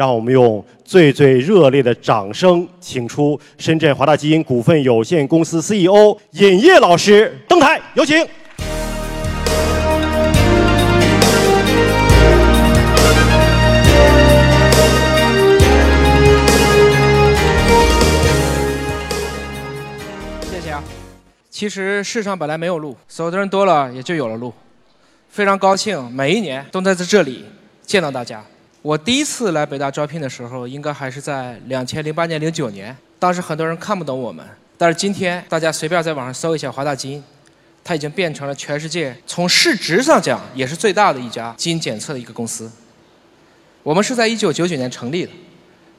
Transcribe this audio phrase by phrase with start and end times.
[0.00, 8.16] 让我们用最最热烈的掌声，请出深圳华大基因股份有限公司 CEO 尹烨老师登台，有请。
[20.50, 20.82] 谢谢啊。
[21.50, 24.50] 其实世上本来没有路，走的人多了，也就有了路。
[25.28, 27.44] 非常高兴，每一年都在这里
[27.84, 28.42] 见到大家。
[28.82, 32.96] 我第一次来北大招聘的时候，应该还是在两千零八年、零九年。
[33.18, 34.42] 当时很多人看不懂我们，
[34.78, 37.22] 但是今天大家随便在网上搜一下华大基因，
[37.84, 42.72] 它已经变成了全世界从市值上讲也是最大的一家基因检测的一个公司。
[43.82, 45.32] 我们是在一九九九年成立的，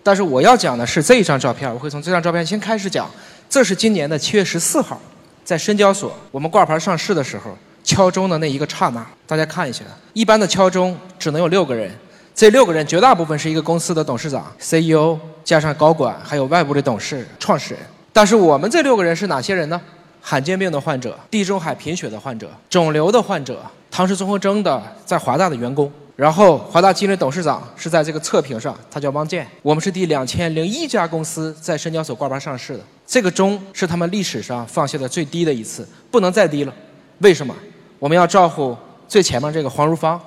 [0.02, 3.08] 但是我要讲的是这一张照片，我会从这张照片先开始讲。
[3.48, 5.00] 这是今年的七月十四号，
[5.44, 11.91] 在深交所我们挂牌上市的时候敲钟的那一个刹那，大家看一下，一般的敲钟只能有六个人。
[12.34, 17.84] 这六个人绝大部分是一个公司的董事长、CEO 加上高管，还有外部的董事、创始人。
[18.13, 19.79] 但是我们这六个人是哪些人呢？
[20.21, 25.91] 罕见病的患者、地中海贫血的患者、肿瘤的患者、唐氏综合征的在华大的员工。
[26.15, 29.48] 然后华大基因的董事长是在这个测评上，他叫汪建。
[29.63, 32.79] 我们是第两千零一家公司在深交所挂牌上市的。
[33.07, 36.73] 这个钟是他们历史上放下的最低的一次，不能再低了。
[37.20, 37.55] 为什么？
[37.98, 40.21] 我们要照顾最前面这个黄如芳。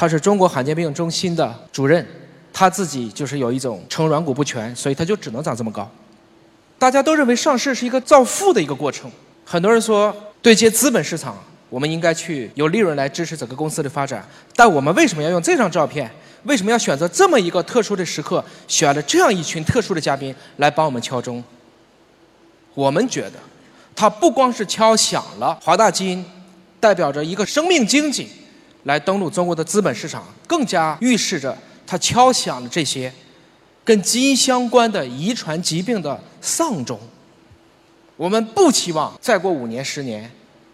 [0.00, 2.06] 他是中国罕见病中心的主任，
[2.52, 5.90] 他自己就是有一种成软骨不全，所以他就只能长这么高。
[6.78, 9.10] 大家都认为上市是一个造富的一个过程，
[9.44, 11.36] 很多人说对接资本市场，
[11.68, 14.24] 我们应该去有利润来支持整个公司的发展。
[14.54, 16.08] 但我们为什么要用这张照片？
[16.44, 21.42] 为什么要选择这么一个特殊的时刻，选了这样一群特殊的嘉宾来帮我们敲钟？
[22.74, 23.32] 我们觉得，
[23.96, 26.24] 它不光是敲响了华大基因，
[26.78, 28.28] 代表着一个生命经济。
[28.88, 31.54] 来登陆中国的资本市场，更加预示着
[31.86, 33.12] 它敲响了这些
[33.84, 36.98] 跟基因相关的遗传疾病的丧钟。
[38.16, 40.28] 我们不期望再过五年、十年，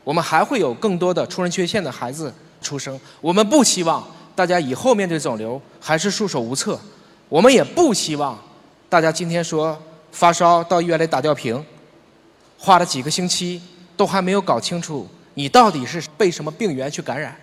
[0.05, 2.33] 我们还会有更多的出生缺陷的孩子
[2.63, 2.99] 出生。
[3.21, 6.81] 我们不希望大家以后面对肿瘤还是束手无策。
[7.29, 8.41] 我们也不希望
[8.89, 9.77] 大家今天说
[10.13, 11.63] 发烧到医院里打吊瓶，
[12.57, 13.61] 花了几个星期
[13.97, 17.37] 都还没有搞清楚你到底是被什么病源去感染。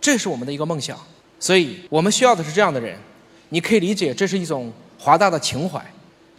[0.00, 0.98] 这是我们的一个梦想，
[1.38, 2.98] 所以我们需要的是这样的人。
[3.50, 5.84] 你可以理解，这是一种华大的情怀。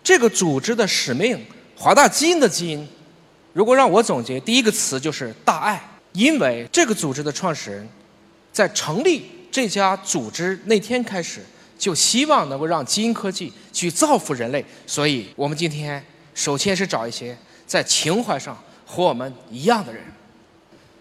[0.03, 1.39] 这个组织的使命，
[1.75, 2.87] 华大基因的基因，
[3.53, 5.81] 如果让我总结，第一个词就是大爱。
[6.13, 7.87] 因为这个组织的创始人，
[8.51, 11.41] 在成立这家组织那天开始，
[11.77, 14.65] 就希望能够让基因科技去造福人类。
[14.87, 16.03] 所以我们今天
[16.33, 17.37] 首先是找一些
[17.67, 20.03] 在情怀上和我们一样的人。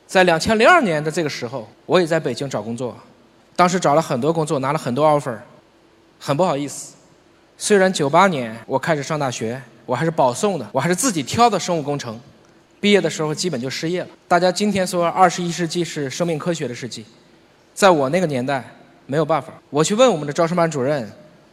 [0.08, 2.96] 在两千零二年的这个时候，我也在北京找工作，
[3.54, 5.36] 当时找了很多工作，拿了很多 offer，
[6.18, 6.94] 很不好意思。
[7.58, 12.18] 虽然九八年我开始上大学，我还是保送的，我还是自己挑的生物工程，
[12.80, 14.08] 毕业的时候基本就失业了。
[14.26, 17.04] 大家今天说二十一世纪是生命科学的世纪，
[17.74, 18.64] 在我那个年代
[19.04, 19.52] 没有办法。
[19.68, 21.06] 我去问我们的招生班主任，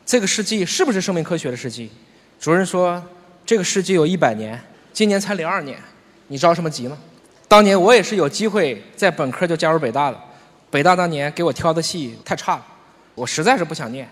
[0.05, 1.91] 这个世纪是不是生命科学的世纪？
[2.39, 3.03] 主任说，
[3.45, 4.57] 这个世纪有一百年，
[4.93, 5.77] 今年才零二年，
[6.29, 6.97] 你着什么急呢？
[7.55, 10.17] 当年我也是有机会在本科就加入北大的，
[10.69, 12.65] 北大当年给我挑的系太差了，
[13.15, 14.05] 我实在是不想念，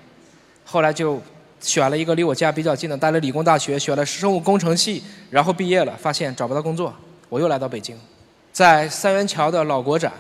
[0.64, 1.22] 后来就
[1.60, 6.94] 选了一个离我家比较近的，待了理工大学，选了生物工程系，然后毕业了，发现找不到工作，
[7.28, 7.98] 我又来到北京，
[8.54, 10.14] 在三元桥的老国展，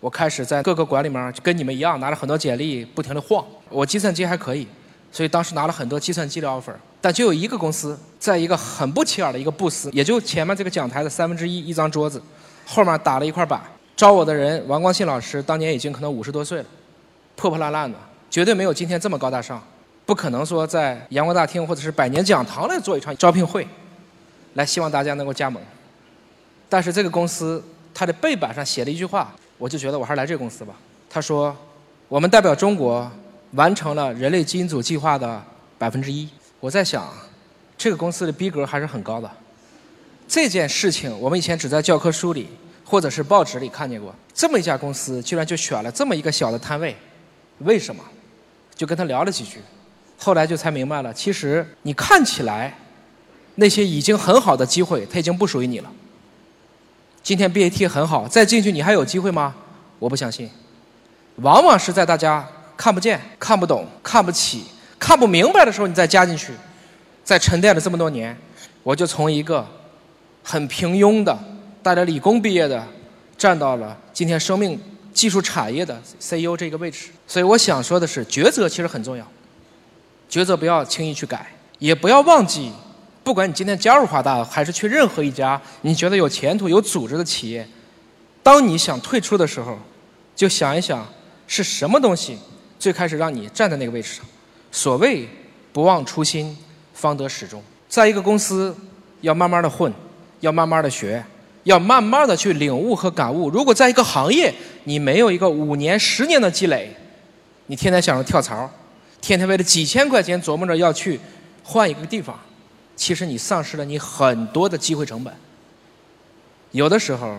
[0.00, 4.66] 我开始在各个馆里面跟你们一样拿了很多简历，不停的晃，我计算机还可以，
[5.12, 6.72] 所以当时拿了很多计算机的 offer。
[7.02, 12.20] 但就有一个公司，在一个很不起眼的一个布斯，也就前面这个讲台的三分之一一张桌子，
[12.66, 13.62] 后面打了一块板。
[13.96, 16.66] 招我的人王光信老师，当年已经可能五十多岁了，
[17.34, 19.62] 破破烂烂的，绝对没有今天这么高大上，
[20.04, 23.66] 不可能说在阳光大厅或者是百年讲堂来做一场招聘会，
[24.52, 25.62] 来希望大家能够加盟。
[26.68, 30.74] 但是这个公司它的背板上写了一句话，我就觉得我还是来这个公司吧。
[31.08, 31.56] 他说，
[32.08, 33.10] 我们代表中国
[33.52, 35.42] 完成了人类基因组计划的
[35.78, 36.28] 百分之一。
[36.60, 37.08] 我在想，
[37.78, 39.30] 这个公司的逼格还是很高的。
[40.28, 42.48] 这件事情我们以前只在教科书里
[42.84, 44.14] 或者是报纸里看见过。
[44.34, 46.94] 这么一家公司居然就选了这么一个小的摊位，
[47.58, 48.02] 为什么？
[48.74, 49.60] 就跟他聊了几句，
[50.18, 51.14] 后来就才明白了。
[51.14, 52.76] 其实你看起来
[53.54, 55.90] 那些已经很好的机会，它已经不属于你了。
[57.22, 59.54] 今天 BAT 很好，再进去你还有机会吗？
[59.98, 60.50] 我不相信。
[61.36, 62.46] 往往是在大家
[62.76, 64.64] 看不见、看不懂、看不起。
[64.98, 66.52] 看不明白的时候，你再加进去，
[67.24, 68.36] 在沉淀了这么多年，
[68.82, 69.66] 我就从一个
[70.48, 71.36] 很平庸的、
[71.82, 72.86] 大家理工毕业的，
[73.36, 74.80] 站到了今天生命
[75.12, 77.08] 技术产业的 CEO 这个位置。
[77.26, 79.26] 所以我想说的是，抉择其实很重要。
[80.30, 81.50] 抉择不要轻易去改，
[81.80, 82.70] 也不要忘记，
[83.24, 87.66] 不管你今天加入华大，还是去任何一家你觉得有前途、有组织的企业，
[88.44, 89.76] 当你想退出的时候，
[90.36, 91.04] 就想一想
[91.48, 92.38] 是什么东西
[92.78, 94.24] 最开始让你站在那个位置上。
[94.70, 95.28] 所谓
[95.72, 96.56] 不忘初心，
[96.94, 97.60] 方得始终。
[97.88, 98.72] 在一个公司，
[99.22, 99.92] 要慢慢的混，
[100.40, 101.24] 要慢慢的学，
[101.64, 103.48] 要慢慢的去领悟和感悟。
[103.50, 104.52] 如果在一个行业，
[104.84, 106.94] 你没有一个五年、十年的积累，
[107.66, 108.70] 你天天想着跳槽，
[109.20, 111.18] 天天为了几千块钱琢磨着要去
[111.64, 112.38] 换一个地方，
[112.94, 115.34] 其实你丧失了你很多的机会成本。
[116.72, 117.38] 有的时候，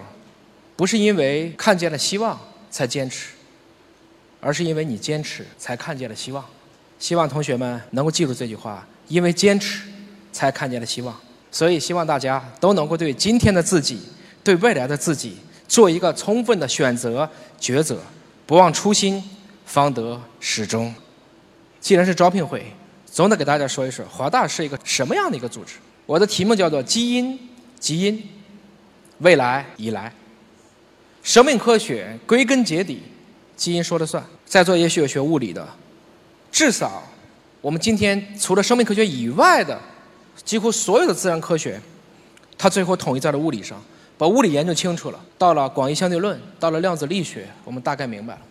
[0.76, 2.40] 不是因为看见了希望
[2.70, 3.30] 才坚持，
[4.42, 6.44] 而是因为你坚持才看见了希望。
[7.00, 9.84] 希望同学们能够记住这句话：因为坚持，
[10.32, 11.16] 才看见了希望。
[11.58, 14.00] 所以，希望大家都能够对今天的自己、
[14.44, 15.36] 对未来的自己
[15.68, 17.28] 做一个充分的选择
[17.60, 18.00] 抉择，
[18.46, 19.24] 不忘初心，
[19.66, 20.94] 方得始终。
[21.80, 22.64] 既然是招聘会，
[23.08, 25.78] 总得给大家说一说华大是一个什么样的一个组织。
[26.06, 27.40] 我的题目叫做“基因，
[27.80, 28.24] 基因，
[29.18, 30.14] 未来已来”。
[31.24, 33.02] 生命科学归根结底，
[33.56, 34.24] 基因说了算。
[34.46, 35.68] 在座也许有学物理的。
[36.52, 37.02] 至少，
[37.62, 39.82] 我们今天除了生命科学以外的，
[40.44, 41.80] 几乎所有的自然科学，
[42.58, 43.82] 它最后统一在了物理上，
[44.18, 45.20] 把物理研究清楚了。
[45.38, 48.42] 到了广义相对论，到了量子力学，我们大概明白了。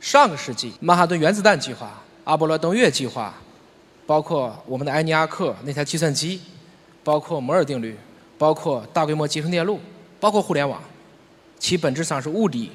[0.00, 3.34] 上个世纪，曼哈顿原子弹计划、阿波罗登月计划，
[4.06, 6.40] 包括我们的埃尼阿克那台计算机，
[7.02, 7.96] 包括摩尔定律，
[8.36, 9.80] 包括大规模集成电路，
[10.20, 10.82] 包括互联网，
[11.58, 12.70] 其本质上是物理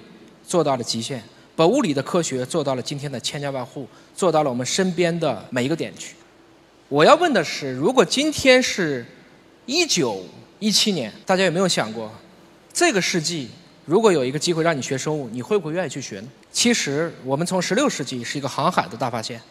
[0.45, 1.21] 做到了极限。
[1.53, 6.15] 把物理的科学做到了今天的千家万户，做到了我们身边的每一个点去。
[6.91, 9.05] 我要问的是，如果今天是
[9.65, 10.25] 一九
[10.59, 12.11] 一七年，大家有没有想过，
[12.73, 13.49] 这个世纪
[13.85, 16.27] 如果有一个机会让你学生物，你会不会愿意去学呢？
[16.51, 19.41] 其实，我们从十六世纪是一个航海的大发现，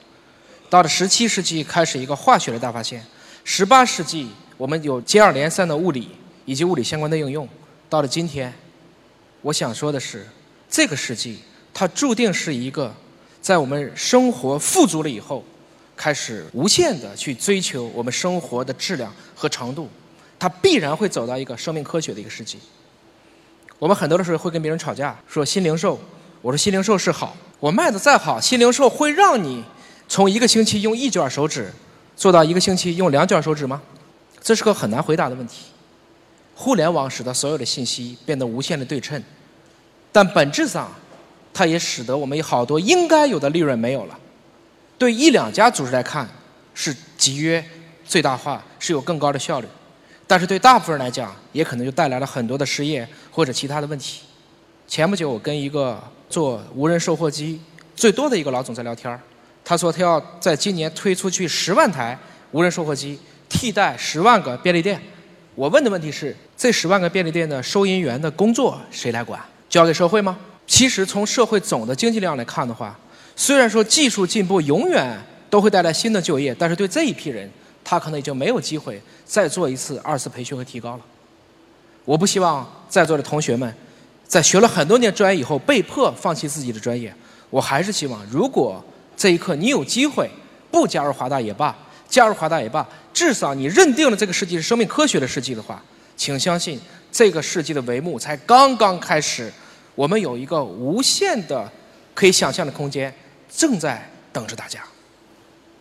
[0.68, 3.02] 到了十七世纪开始一个化学的大发现，
[3.42, 4.28] 十八世纪
[4.58, 6.10] 我们有接二连三的物理
[6.44, 7.48] 以及物理相关的应用，
[7.88, 8.52] 到了今天，
[9.40, 10.28] 我想说的是，
[10.68, 11.38] 这个世纪。
[11.72, 12.94] 它注定是一个，
[13.40, 15.42] 在我们生活富足了以后，
[16.00, 19.86] 开始无限的去追求我们生活的质量和长度，
[20.38, 22.58] 它必然会走到一个生命科学的一个世纪。
[23.78, 26.00] 我们很多的时候会跟别人吵架，说新零售，
[26.40, 29.62] 我说新零售是好，我卖的再好，新零售会让你
[30.08, 31.70] 从一个星期用一卷手指，
[32.16, 33.82] 做到一个星期用两卷手指吗？
[34.40, 35.66] 这是个很难回答的问题。
[36.54, 39.22] 互联网使得所有的信息变得无限的对称，
[40.10, 40.90] 但本质上。
[41.52, 44.16] 它也使得我们有好多应该有的利润没有了。
[45.00, 46.28] 对一两家组织来看，
[46.74, 47.64] 是集约
[48.04, 49.66] 最大化，是有更高的效率；
[50.26, 54.20] 但是对大部分人来讲，也可能就带来了很多的失业或者其他的问题。
[54.86, 55.98] 前不久，我跟一个
[56.28, 57.58] 做无人售货机
[57.96, 59.18] 最多的一个老总在聊天
[59.64, 62.18] 他说他要在今年推出去十万台
[62.50, 63.18] 无人售货机，
[63.48, 65.00] 替代十万个便利店。
[65.54, 69.40] 我问的问题是：这十万个便利店的收银员的工作谁来管？
[69.70, 70.38] 交给社会吗？
[70.66, 72.98] 其实从社会总的经济量来看的话，
[73.40, 77.50] 虽然说技术进步永远都会带来新的就业，但是对这一批人，
[77.82, 81.00] 他可能已经没有机会再做一次二次培训和提高了。
[82.04, 83.74] 我不希望在座的同学们
[84.28, 87.10] 在学了很多年专业以后被迫放弃自己的专业。
[87.48, 88.84] 我还是希望，如果
[89.16, 90.28] 这一刻你有机会
[90.70, 91.74] 不加入华大也罢，
[92.10, 95.82] 加入华大也罢，至少你认定了这个世纪是生命科学的世纪的话，
[96.14, 96.78] 请相信
[97.10, 99.50] 这个世纪的帷幕才刚刚开始。
[99.94, 101.66] 我们有一个无限的
[102.12, 103.12] 可以想象的空间，
[103.50, 104.80] 正在等着大家。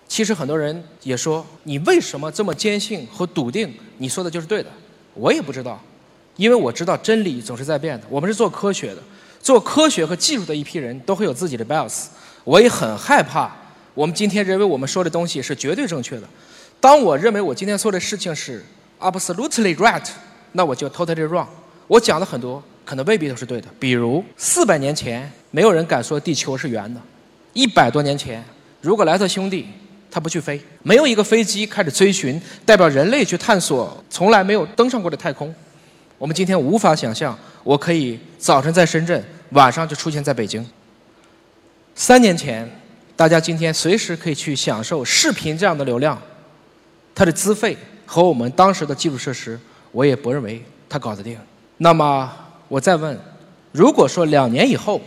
[0.07, 3.71] 其实很多人也说，你为什么这么坚信和笃定？
[3.97, 4.69] 你说的就是对的。
[5.13, 5.79] 我也不知道，
[6.35, 8.07] 因为我知道真理总是在变的。
[8.09, 9.03] 我们是做科学的，
[9.39, 12.07] 做科学和技术的一批人都会有自己的 bias。
[12.43, 13.51] 我也很害怕，
[13.93, 16.27] 我们今天认为我们说的东西是绝对正确的。
[16.79, 18.65] 当我认为我今天说的事情是
[18.99, 20.07] absolutely right，
[20.53, 21.47] 那我就 totally wrong。
[21.87, 22.63] 我讲的很多。
[22.85, 23.67] 可能未必都是对的。
[23.79, 26.99] 比如，四百年前没有人敢说地球是圆的；
[27.59, 28.41] 一百多年前，
[28.79, 29.67] 如果莱特兄弟
[30.09, 35.53] 他不去飞，没有一个飞机开始追寻代表人类去探索从来没有登上过的太空，
[36.17, 40.65] 我们今天无法想象，我可以早晨在深圳，晚上就出现在北京。
[41.95, 42.65] 三年前，
[43.17, 46.17] 大家今天随时可以去享受视频这样的流量，
[47.13, 47.75] 它的资费
[48.05, 49.59] 和我们当时的基础设施，
[49.91, 51.37] 我也不认为它搞得定。
[51.75, 52.31] 那么。
[52.69, 53.19] 我再问，
[53.71, 55.01] 如果说两年以后，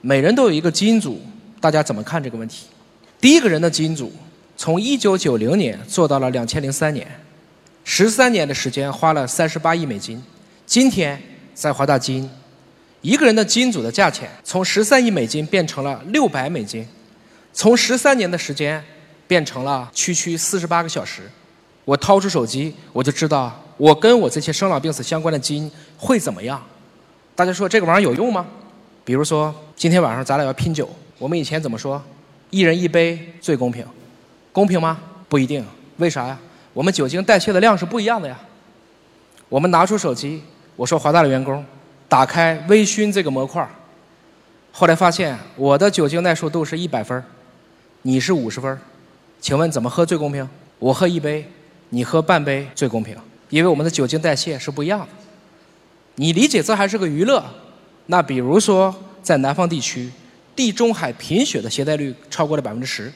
[0.00, 1.20] 每人都有一个基因组，
[1.60, 2.66] 大家怎么看这个问题？
[3.20, 4.10] 第一个人的基因组
[4.56, 7.06] 从一九九零年做到了两千零三年，
[7.84, 10.22] 十三年的时间花了三十八亿美金。
[10.64, 11.20] 今天
[11.54, 12.30] 在华大基因，
[13.02, 16.86] 一个人的基因组的价钱从十三亿美金变成了六百美金，
[17.52, 18.82] 从十三年的时间
[19.28, 21.22] 变成了区区四十八个小时。
[21.84, 26.62] 我掏出手机，我就知道我跟我这些生老病死相关的基因会怎么样。
[27.34, 28.46] 大家说这个玩意儿有用吗？
[29.04, 30.88] 比如说今天晚上咱俩要拼酒，
[31.20, 32.02] 我们以前怎么说？
[32.48, 33.84] 一人一杯最公平，
[34.52, 34.98] 公平吗？
[35.28, 35.62] 不一定。
[35.98, 36.38] 为啥呀？
[36.72, 38.40] 我们酒精代谢的量是不一样的呀。
[39.50, 40.42] 我们拿出手机，
[40.76, 41.62] 我说华大的员工，
[42.08, 43.68] 打开微醺这个模块
[44.72, 47.22] 后来发现我的酒精耐受度是一百分
[48.00, 48.78] 你是五十分
[49.40, 50.48] 请问怎么喝最公平？
[50.78, 51.46] 我喝一杯，
[51.90, 53.14] 你喝半杯最公平，
[53.50, 55.08] 因为我们的酒精代谢是不一样的。
[56.14, 57.44] 你理解这还是个娱乐？
[58.06, 60.10] 那比如说在南方地区。
[60.60, 63.10] 地中海贫血的携带率超过了百分之十。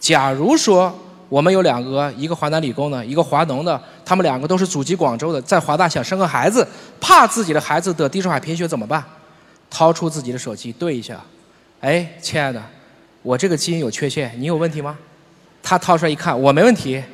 [0.00, 6.66] 假如说我们有两个，一个华南理工的，一个华农的，他们两个都是祖籍广州的，在华大想生个孩子，
[6.98, 9.04] 怕自己的孩子得地中海贫血怎么办？
[9.68, 11.22] 掏出自己的手机对一下，
[11.80, 12.64] 哎，亲爱的，
[13.20, 14.96] 我这个基因有缺陷，你有问题吗？
[15.62, 17.04] 他掏出来一看，我没问题，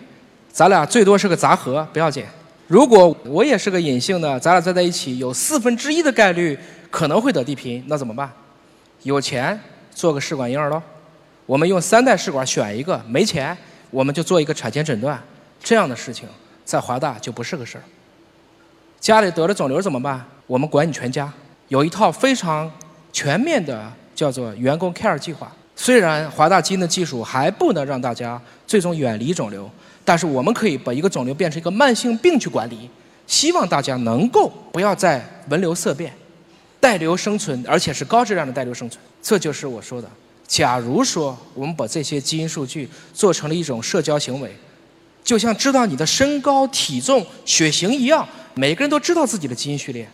[0.53, 2.25] 咱俩最多是个杂合，不要紧。
[2.69, 6.57] 如果我也是个隐性的，咱俩再在一起，有四分之一的概率
[6.93, 8.33] 可能会得地贫，那怎么办？
[9.05, 9.59] 有钱
[9.95, 10.83] 做个试管婴儿喽，
[11.47, 13.57] 我们用三代试管选一个，没钱
[13.91, 15.23] 我们就做一个产前诊断，
[15.63, 16.29] 这样的事情
[16.65, 17.85] 在华大就不是个事儿。
[18.99, 20.25] 家里得了肿瘤怎么办？
[20.47, 21.31] 我们管你全家，
[21.69, 22.71] 有一套非常
[23.13, 25.53] 全面的叫做员工 care 计划。
[25.77, 29.71] 虽然华大基因的技术还不能让大家最终远离肿瘤，
[30.03, 32.89] 但是我们可以把一个肿瘤变成一个慢性病去管理，
[33.27, 36.11] 希望大家能够不要再闻瘤色变。
[36.85, 40.11] 带瘤生存，而且是高质量的带瘤生存，这就是我说的。
[40.47, 44.55] 假如说我们把这些基因数据做成了一种社交行为，
[45.25, 50.07] 就像知道你的身高、体重、血型一样，每个人都知道自己的基因序列。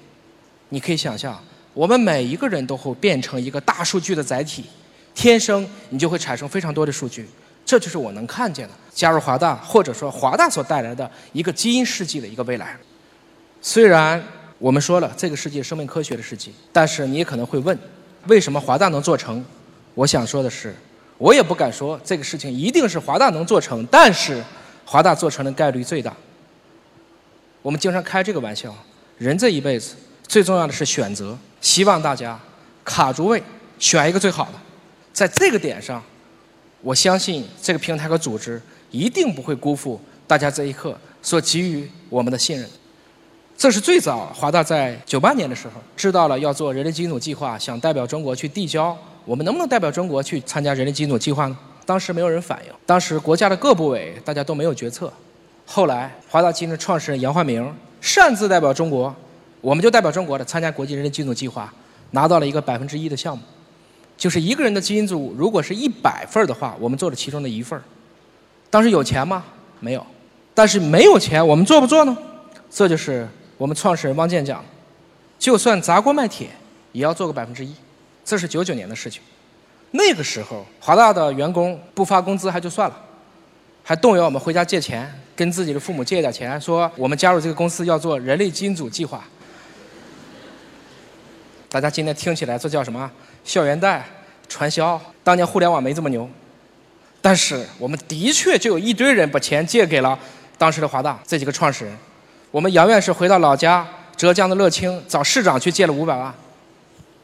[0.69, 1.43] 你可以想象，
[1.75, 4.63] 我们每一个人都会变成一个大数据的载体，
[5.13, 7.29] 天生你就会产生非常多的数据。
[7.67, 8.75] 这就是我能看见的。
[8.95, 12.77] 加入华大，或者说华大所带来的一个基因世纪的一个未来。
[13.61, 14.23] 虽然。
[14.61, 17.77] 我们说了，这个世界生命科学的世界，但是你也可能会问，
[18.27, 19.43] 为什么华大能做成？
[19.95, 20.75] 我想说的是，
[21.17, 24.45] 我也不敢说这个事情一定是华大能做成，但是
[24.85, 26.15] 华大做成的概率最大。
[27.63, 28.77] 我们经常开这个玩笑，
[29.17, 29.95] 人这一辈子
[30.29, 32.39] 最重要的是选择，希望大家
[32.85, 33.43] 卡住位，
[33.79, 34.53] 选一个最好的。
[35.11, 36.03] 在这个点上，
[36.83, 42.69] 我相信这个平台和组织一定不会辜负大家这一刻所给予我们的信任。
[43.61, 51.59] 这是最早华大在九八年的时候知道了要做人类基因组计划，想代表中国去递交，我们能不能代表中国去参加人类基因组计划呢？
[51.85, 55.13] 当时没有人反应，当时国家的各部委大家都没有决策。
[55.67, 59.15] 后来华大基因的创始人杨焕明擅自代表中国，
[59.61, 61.71] 我们就代表中国的参加国际人类基因组计划，
[62.13, 63.45] 拿到了一个百分之一的项目，
[64.17, 67.79] 就是一个人的基因组如果是一百份的话，我们做了其中的一份
[68.71, 69.45] 当时有钱吗？
[69.81, 70.07] 没有，
[70.55, 72.17] 但是没有钱，我们做不做呢？
[72.71, 73.29] 这就是。
[73.61, 74.65] 我们创始人汪建讲，
[75.39, 76.49] 就算砸锅卖铁，
[76.93, 77.75] 也要做个百分之一。
[78.25, 79.21] 这是九九年的事情。
[79.91, 82.97] 那个时候，华大的员工不发工资还就算了，
[83.85, 89.23] 还动员我们回家借钱，跟自己的父母借点钱，说我们加入这个公司要做人类基因组计划。
[91.69, 93.11] 大家今天听起来这叫什么？
[93.45, 94.03] 校园贷、
[94.49, 94.99] 传销。
[95.23, 96.27] 当年互联网没这么牛，
[97.21, 100.19] 但是我们的确就有一堆人把钱借给了
[100.57, 101.95] 当时的华大这几个创始人。
[102.51, 106.35] 我们杨院士回到老家浙江的乐清，找市长去借了五百万，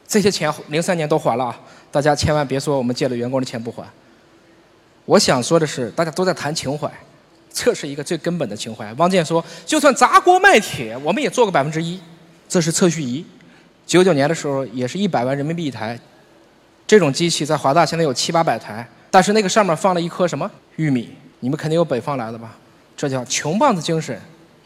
[0.07, 1.59] 这些钱零三年都还了啊！
[1.91, 3.83] 大家千万别说我们借了员工的钱不还。
[5.05, 6.89] 我想说的是，大家都在谈情怀，
[7.51, 8.93] 这是一个最根本的情怀。
[8.93, 11.99] 汪建说，就算砸锅卖铁，我们也做个百分之一。
[12.47, 13.25] 这是测序仪，
[13.85, 15.99] 九九年的时候也是一百万人民币一台，
[16.87, 21.09] 这种机器在华大现在有七八百台，但是那个上面放了一颗什么玉米？
[21.41, 22.55] 你们肯定有北方来的吧？
[22.95, 24.17] 这叫穷棒子精神。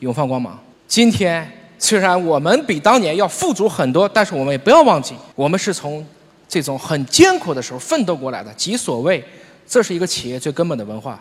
[0.01, 0.59] 永放光芒。
[0.87, 6.05] 今天虽然我们比当年要富足很多，但是我们也不要忘记，我们是从
[6.47, 8.53] 这种很艰苦的时候奋斗过来的。
[8.55, 9.23] 即所谓，
[9.67, 11.19] 这是一个企业最根本的文化。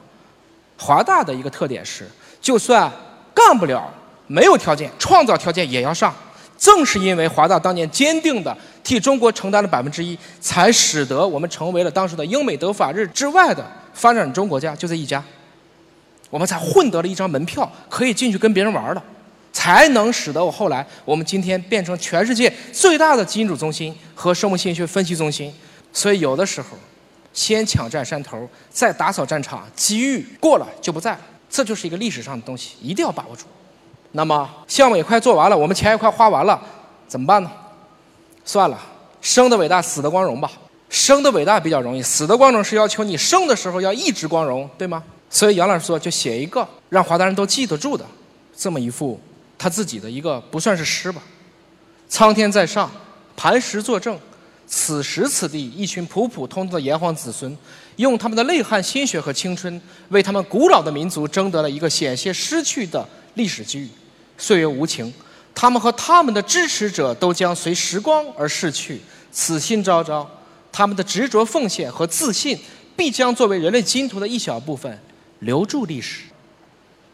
[0.79, 2.09] 华大的一个特点是，
[2.41, 2.91] 就算
[3.35, 3.89] 干不了，
[4.27, 6.15] 没有条件，创造条件也要上。
[6.59, 15.23] 正是因为华大当年坚定的替中国承担了百分之一，才使得我们成为了当时的英美德法日之外的发展中国家，就这一家。
[16.31, 19.03] 我们才混得了一张门票，可以进去跟别人玩了，
[19.53, 25.53] 才能使得我后来我们今天变成全世界最大的基因组中心和生物信息分析中心。
[25.93, 26.69] 所以有的时候，
[27.33, 31.19] 先抢占山头，再打扫战场，机遇过了就不在。
[31.51, 33.47] 这就是一个历史上的东西，一定要把握住。
[34.13, 36.61] 那么项目也快做完了，我们钱也快花完了，
[37.09, 37.51] 怎么办呢？
[38.45, 38.79] 算了，
[39.21, 40.51] 生的伟大，死的光荣吧。
[40.89, 45.03] 生的伟大比较容易，死的光荣是要求你生的时候要一直光荣，对吗？
[45.31, 48.05] 所以杨老师说，就写一个让华大人都记得住的
[48.57, 49.19] 这么一副
[49.57, 51.23] 他自己的一个不算是诗吧。
[52.09, 52.91] 苍天在上，
[53.37, 54.19] 磐石作证，
[54.67, 57.57] 此时此地，一群普普通通的炎黄子孙，
[57.97, 63.89] 用他们的泪汗、心血和青春，为他们古老的民族争得了一个险些失去的历史机遇。
[64.37, 65.13] 岁月无情，
[65.55, 69.01] 他们和他们的支持者都将随时光而逝去。
[69.31, 70.29] 此心昭昭。
[70.73, 72.59] 他们的执着奉献和自信，
[72.97, 74.99] 必将作为人类金图的一小部分
[75.41, 76.23] 留住历史。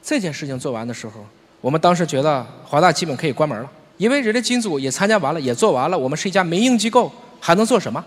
[0.03, 1.27] 这件事情做完的时候，
[1.61, 5.99] 我们当时觉得华大基本可以关门了，因为人类金组也参加完了，也做完了。
[5.99, 8.05] 我们是一家民营机构，还能做什么？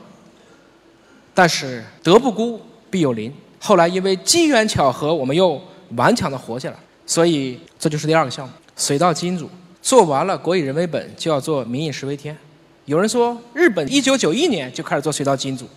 [1.33, 3.33] 但是德不孤，必有邻。
[3.59, 5.61] 后来因为机缘巧合，我们又
[5.97, 6.77] 顽强的活下来。
[7.05, 9.49] 所以这就是第二个项目——水稻基因组
[9.81, 12.37] 做完了，国以人为本，就要做民以食为天。
[12.85, 15.67] 有人说，日本一九九一年就开始做水稻基因组，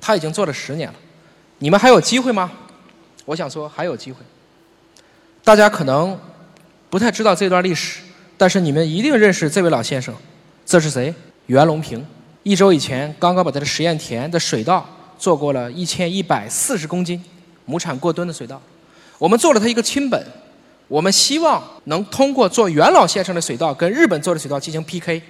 [0.00, 0.94] 他已经做了十年了。
[1.58, 2.52] 你们还有机会吗？
[3.26, 4.18] 我想说还有机会。
[5.44, 6.18] 大家可能
[6.88, 8.00] 不太知道这段历史，
[8.38, 10.14] 但是你们一定认识这位老先生。
[10.64, 11.14] 这是谁？
[11.46, 12.04] 袁隆平。
[12.42, 17.22] 一周以前，刚刚把他的实验田的水稻做过了一千一百四十公斤，
[17.64, 18.60] 亩产过吨的水稻。
[19.18, 20.24] 我们做了他一个亲本，
[20.88, 25.20] 我们希望能通过做袁老先生的水稻跟日本做的水稻进行 PK。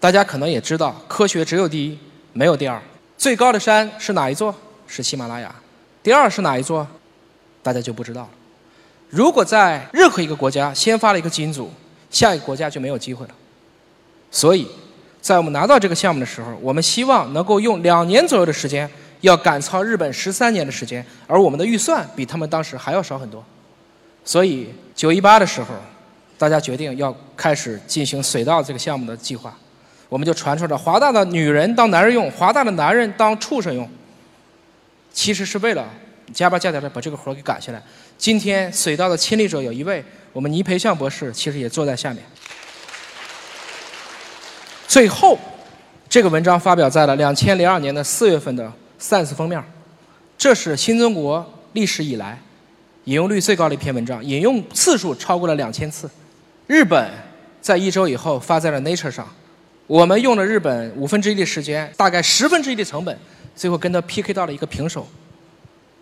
[0.00, 1.98] 大家可能也知道，科学只有第一，
[2.32, 2.80] 没有第二。
[3.16, 4.52] 最高的山是哪一座？
[4.88, 5.54] 是喜马拉雅。
[6.02, 6.84] 第二是哪一座？
[7.62, 8.30] 大家就不知道了。
[9.08, 11.70] 如果在任何一个国家先发了一个基因组，
[12.10, 13.34] 下一个国家就没有机会了。
[14.30, 14.66] 所以，
[15.20, 18.88] 在我们拿到这个项目的时候，我们希望能够用两年左右的时间，
[19.20, 23.44] 要赶超日本十三年的时间，而我们的预算比他们当时还要少很多。
[24.24, 25.74] 所以，九一八的时候，
[26.38, 29.54] 大家决定要开始进行水稻这个项目的计划。
[30.08, 33.88] 我们就传出了华大的女人当男人用，华大的男人当畜生用。
[35.12, 35.86] 其实是为了
[36.32, 37.82] 加班加点的把这个活给赶下来。
[38.18, 42.22] 今天水稻的亲历者有一位，我们倪培相博士其实也坐在下面。
[44.86, 45.38] 最后，
[46.08, 48.64] 这个文章发表在了两千零二年的四月份的
[49.02, 49.62] 《Science》封面。
[50.36, 52.38] 这是新中国历史以来
[53.04, 56.10] 引用率最高的一篇文章，引用次数超过了两千次。
[56.66, 57.10] 日本
[57.60, 59.28] 在一周以后发在了《Nature》上。
[59.88, 63.18] 我们用了日本五分之一的时间，大概十分之一的成本，
[63.54, 65.06] 最后跟他 PK 到了一个平手。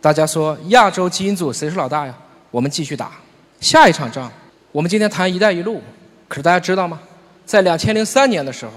[0.00, 2.14] 大家说亚洲基因组谁是老大呀？
[2.50, 3.12] 我们继续打
[3.60, 4.32] 下一场仗。
[4.72, 5.82] 我们今天谈“一带一路”，
[6.26, 6.98] 可是大家知道吗？
[7.44, 8.72] 在两千零三年的时候，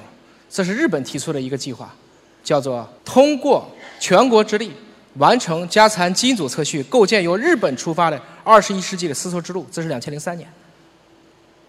[0.49, 1.93] 这是日本提出的一个计划，
[2.43, 3.65] 叫做通过
[3.99, 4.73] 全国之力
[5.15, 9.65] 完成家蚕基因组测序，构建由日本出发的二十一世纪的丝绸之路。
[9.71, 10.51] 这是两千零三年。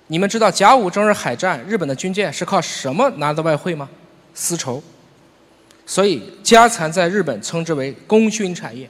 [0.08, 3.88] 你们知道甲午中日海战，日本的军舰是靠什么拿的外汇吗？
[4.34, 4.82] 丝绸。
[5.86, 8.88] 所以家蚕在日本称之为功勋产业，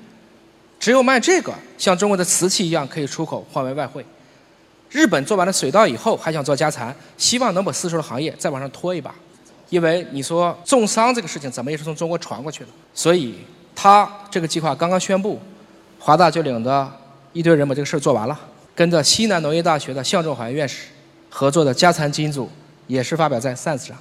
[0.85, 4.05] 只有卖这个，像中国的瓷器一样可以出口换为外汇。
[4.91, 9.15] 日本做完了水稻以后，还想做家蚕，希望能把丝绸的行业再往上拖一把。
[9.71, 13.35] 因为你说种桑这个事情怎么也是从中国传过去的，所以
[13.75, 15.41] 他这个计划刚刚宣布，
[15.99, 16.93] 华大就领着
[17.33, 18.39] 一堆人把这个事儿做完了，
[18.75, 20.89] 跟着西南农业大学的向仲怀院士。
[21.31, 22.51] 合作的家蚕基因组
[22.89, 23.97] 也是发表在《Science》上。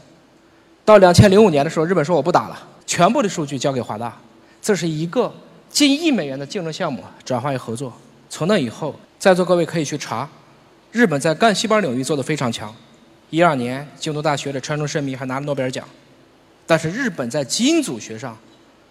[0.84, 4.14] 到两千零五年的时候，日本说我不打了，全部的数据交给华大。
[4.62, 5.34] 这是一个
[5.74, 7.92] 近亿美元的竞争项目转化为合作。
[8.30, 10.30] 从那以后，在座各位可以去查，
[10.92, 12.74] 日本在干细胞领域做得非常强。
[13.32, 15.84] 一二年，京都大学的川中伸弥还拿了诺贝尔奖。
[16.68, 18.38] 但是日本在基因组学上，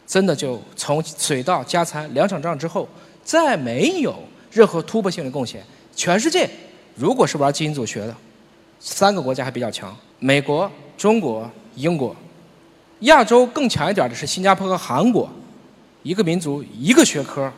[0.08, 2.88] 真的就从水稻、加餐两场仗之后，
[3.22, 4.18] 再没有
[4.50, 5.64] 任何突破性的贡献。
[5.94, 6.50] 全世界，
[6.96, 8.16] 如果是玩基因组学的，
[8.80, 10.68] 三个国家还比较强：美国、
[10.98, 12.14] 中国、英国。
[13.00, 15.30] 亚洲更强一点的是新加坡和韩国。
[16.02, 17.52] 一个民族一个学科，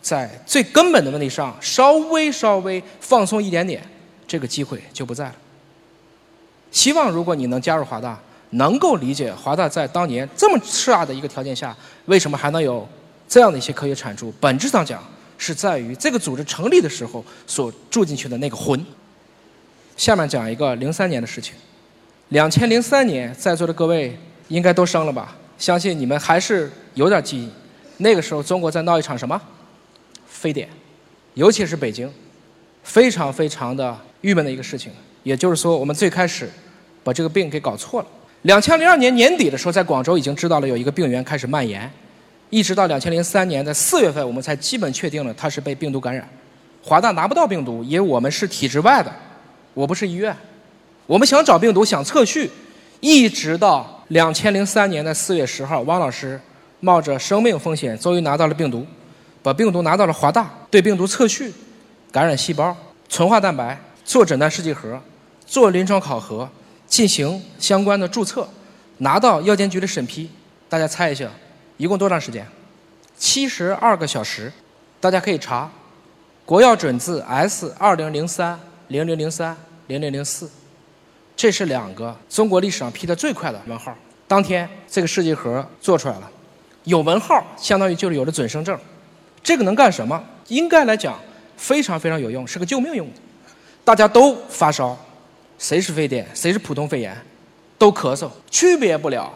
[0.00, 3.82] 在最根本的问题上稍微稍微放松一点点，
[4.26, 5.34] 这个机会就不在了。
[6.70, 8.18] 希望如果你能加入华大，
[8.50, 12.86] 能够理解华大在当年这么差的一个条件下，为什么还能有
[13.28, 14.32] 这样的一些科学产出。
[14.40, 15.02] 本质上讲，
[15.38, 18.84] 是在于这个组织成立的时候所注进去的那个魂。
[19.96, 21.54] 下面讲一个零三年的事情。
[22.28, 24.18] 两千零三年，在座的各位
[24.48, 25.36] 应该都生了吧？
[25.58, 27.48] 相信你们还是有点记忆。
[27.98, 29.40] 那个时候，中国在闹一场什么？
[30.26, 30.68] 非典，
[31.34, 32.10] 尤其是北京，
[32.82, 34.92] 非常非常的郁闷的一个事情。
[35.22, 36.48] 也就是说，我们最开始
[37.02, 38.08] 把这个病给搞错了。
[38.42, 41.90] 两千零二年年底的时候，在广州已经知道了有一个病源开始蔓延，
[42.50, 46.28] 一直到两千零三年的四月份，我们才基本确定了它是被病毒感染。
[46.82, 49.12] 华大拿不到病毒，因为我们是体制外的。
[49.74, 50.34] 我不是医院，
[51.06, 52.48] 我们想找病毒，想测序，
[53.00, 56.40] 一直到两千零三年的四月十号，汪老师
[56.80, 58.86] 冒着生命风险，终于拿到了病毒，
[59.42, 61.52] 把病毒拿到了华大，对病毒测序、
[62.10, 62.76] 感染细胞、
[63.08, 65.00] 纯化蛋白，做诊断试剂盒，
[65.46, 66.48] 做临床考核，
[66.86, 68.48] 进行相关的注册，
[68.98, 70.30] 拿到药监局的审批。
[70.68, 71.30] 大家猜一下，
[71.76, 72.46] 一共多长时间？
[73.16, 74.52] 七十二个小时。
[74.98, 75.70] 大家可以查，
[76.44, 78.58] 国药准字 S 二零零三
[78.88, 79.54] 零零零三
[79.86, 80.50] 零零零四，
[81.36, 83.94] 这是两个中国历史上批的最快的文号。
[84.26, 86.28] 当天这个试剂盒做出来了，
[86.86, 88.78] 有文号相当于就是有了准生证。
[89.42, 90.24] 这个能干什么？
[90.48, 91.20] 应该来讲
[91.56, 93.14] 非常非常有用，是个救命用的。
[93.84, 94.96] 大家都发烧，
[95.58, 97.16] 谁是非典，谁是普通肺炎，
[97.76, 99.32] 都咳嗽，区别不了。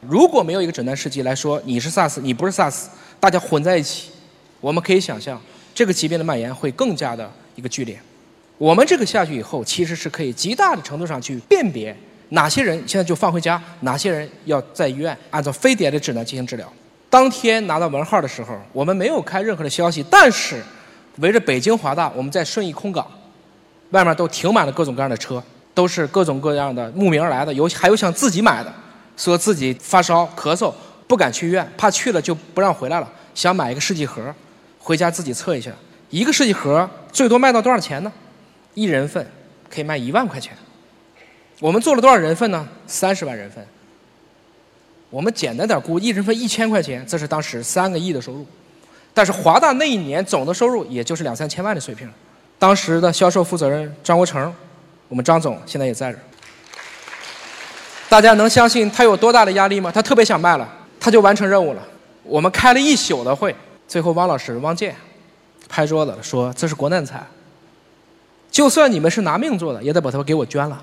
[0.00, 2.86] 如果没有一个诊断试剂来说你是 SARS，你不是 SARS，
[3.18, 4.10] 大家混在一起。
[4.60, 5.40] 我们可以想象，
[5.74, 7.98] 这个疾病的蔓延会更加的一个剧烈。
[8.58, 11.96] 我们这个下去以后，其实是可以极大的程度上去辨别
[12.28, 16.72] 哪些人现在就放回家，哪些人要在医院按照非典的指南进行治疗。
[17.12, 20.62] 当天拿到文号的时候，我们没有开任何的消息，但是
[21.18, 23.06] 围着北京华大，我们在顺义空港，
[23.90, 25.44] 外面都停满了各种各样的车，
[25.74, 28.72] 都是各种各样的慕名而来的，有还有想自己买的，
[29.14, 30.72] 说自己发烧咳嗽
[31.06, 34.34] 不敢去医院，怕去了就不让回来了，想买一个试剂盒。
[34.78, 35.70] 回家自己测一下，
[36.08, 38.10] 一个试剂盒最多卖到多少钱呢？
[38.72, 39.30] 一人份
[39.68, 40.56] 可以卖一万块钱。
[41.60, 42.66] 我们做了多少人份呢？
[42.86, 43.62] 三十万人份。
[45.12, 48.46] 我们简单点估，一人分一千块钱，这是当时三个亿的收入。
[49.12, 52.10] 但是华大那一年总的收入也就是两三千万的水平。
[52.58, 54.50] 当时的销售负责人张国成，
[55.08, 56.18] 我们张总现在也在这。
[58.08, 59.92] 大家能相信他有多大的压力吗？
[59.92, 60.66] 他特别想卖了，
[60.98, 61.82] 他就完成任务了。
[62.22, 63.54] 我们开了一宿的会。
[63.86, 64.96] 最后，汪老师汪建
[65.68, 67.22] 拍桌子，说：“这是国难财，
[68.50, 70.82] 就算你们是拿命做的，也得把它给我捐了。”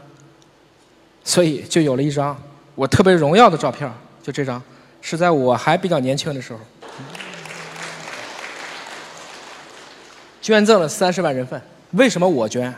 [1.25, 2.39] 所以就有了一张
[2.75, 4.61] 我特别荣耀的照片，就这张，
[5.01, 6.59] 是在我还比较年轻的时候，
[10.41, 11.61] 捐赠了三十万人份。
[11.91, 12.73] 为什么我捐？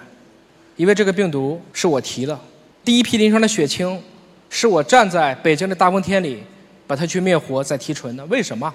[0.75, 2.39] 因为这个病毒是我提的，
[2.83, 4.01] 第一批临床的血清
[4.49, 6.43] 是我站在北京的大风天里
[6.87, 8.25] 把它去灭活再提纯的。
[8.27, 8.73] 为什么？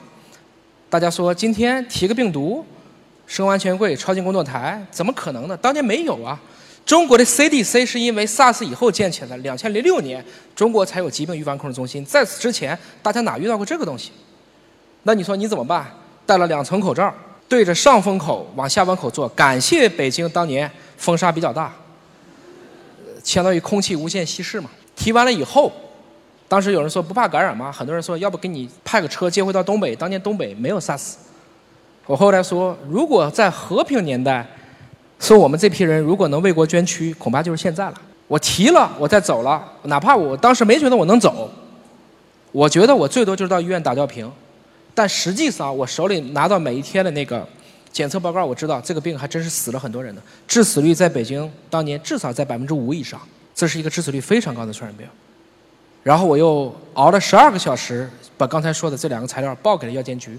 [0.88, 2.64] 大家说今天提个病毒，
[3.26, 5.56] 升完全贵，超进工作台，怎么可能呢？
[5.56, 6.40] 当年没有啊。
[6.86, 12.04] 中国的 CDC 是因为 SARS 以后建起来的，两千零六年中国才有疾病预防控制中心。
[12.04, 14.12] 在此之前，大家哪遇到过这个东西？
[15.02, 15.84] 那你说你怎么办？
[16.24, 17.12] 戴了两层口罩，
[17.48, 19.28] 对着上风口往下风口做。
[19.30, 21.72] 感谢北京当年风沙比较大，
[23.24, 24.70] 相当于空气无限稀释嘛。
[24.94, 25.72] 提完了以后。
[26.48, 27.72] 当时有人说不怕感染吗？
[27.72, 29.96] 很多人说要不给你派个车接回到东北。
[29.96, 31.14] 当年东北没有 SARS。
[32.06, 34.46] 我后来说，如果在和平年代，
[35.18, 37.94] 说我们这批人如果能为国捐躯，恐怕就是现在了。
[38.28, 41.50] 我提了，我再走了，哪怕我当时没觉得我能走，
[42.52, 44.30] 我觉得我最多就是到医院打吊瓶。
[44.94, 47.46] 但实际上，我手里拿到每一天的那个
[47.92, 53.20] 检测报告，我知道这个病还真是死了很多人的，致死率在北京当年至少在百分之五以上，
[53.54, 55.06] 这是一个致死率非常高的传染病。
[56.02, 60.38] 然后我又熬了十二个小时，把刚才说的这两个材料报给了药监局。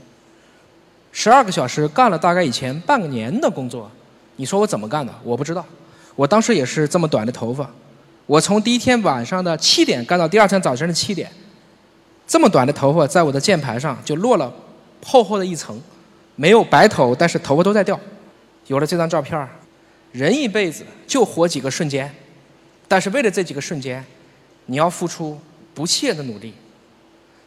[1.12, 3.90] 十二个小时干了大概以前半年的工作，
[4.38, 5.14] 你说我怎么干的？
[5.24, 5.66] 我不知道。
[6.16, 7.70] 我当时也是这么短的头发，
[8.26, 11.30] 我从第一天晚上的七点干到第二天早晨的七点，
[12.26, 14.52] 这么短的头发在我的键盘上就落了
[15.06, 15.80] 厚厚的一层，
[16.36, 18.00] 没有白头，但是头发都在掉。
[18.68, 19.48] 有了这张照片
[20.14, 22.10] 人一辈子就活几个瞬间，
[22.88, 24.04] 但是为了这几个瞬间，
[24.68, 25.38] 你要付出。
[25.78, 26.56] 不懈的努力，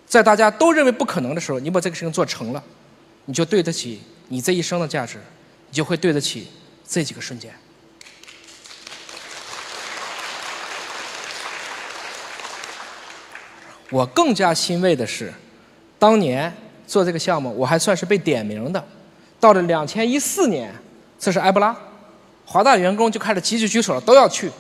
[0.07, 2.63] 在大家都认为不可能的时候，你把这个事情做成了，
[3.25, 5.19] 你就对得起你这一生的价值，
[5.69, 6.47] 你就会对得起
[6.91, 7.55] 这几个瞬间。
[13.91, 15.33] 我更加欣慰的是，
[15.99, 16.53] 当年
[16.87, 18.85] 做这个项目，我还算是被点名的。
[19.39, 20.75] 到了两千一四年，
[21.19, 21.75] 这是埃博拉，
[22.45, 24.51] 华大员工就开始积极举手了，都要去。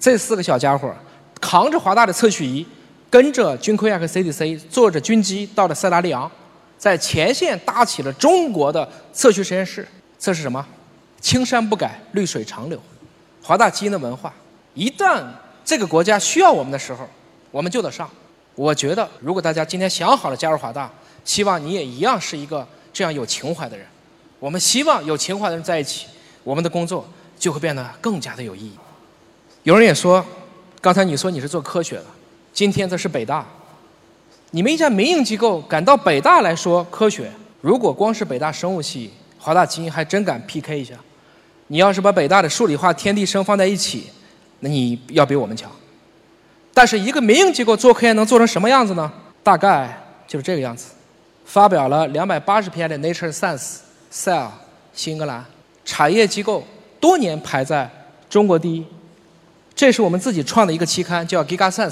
[0.00, 0.92] 这四个小家伙
[1.40, 2.66] 扛着华大的测序仪。
[3.10, 6.28] 跟着军科院和 CDC 坐着军机到了塞拉利昂，
[6.76, 9.86] 在前线搭起了中国的测序实验室。
[10.18, 10.66] 这是什么？
[11.24, 12.78] 青山不改，绿水长流。
[13.42, 14.30] 华大基因的文化，
[14.74, 15.24] 一旦
[15.64, 17.08] 这个国家需要我们的时候，
[17.50, 18.06] 我们就得上。
[18.54, 20.92] 我觉得，如果大家今天想好了加入华大，
[21.24, 23.86] 希望你也一样是一个这样有情怀的人。
[24.38, 26.08] 我们希望有情怀的人在一起，
[26.42, 27.08] 我们的工作
[27.38, 28.74] 就会变得更加的有意义。
[29.62, 30.22] 有人也说，
[30.82, 32.04] 刚才你说你是做科学的。
[32.52, 33.46] 今天这是北大，
[34.50, 37.32] 你们一家民营机构敢到北大来说科学？
[37.62, 40.94] 如果光是北大生物系、华大基因，还真敢 PK 一下。
[41.68, 44.10] 你要是把北大的数理化、天地生放在一起，
[44.60, 45.70] 那你要比我们强。
[46.72, 49.10] 但是一个民营机构做科研能做成什么样子呢？
[49.42, 49.96] 大概
[50.26, 50.86] 就是这个样子。
[51.44, 53.58] 发表了两百八十篇的《Nature Science》
[54.12, 54.48] ，Cell，
[54.92, 55.44] 新英格兰
[55.84, 56.64] 产业机构
[56.98, 57.88] 多年排在
[58.28, 58.84] 中国第一。
[59.74, 61.90] 这是我们自己创的一个期刊，叫《Giga Sense》。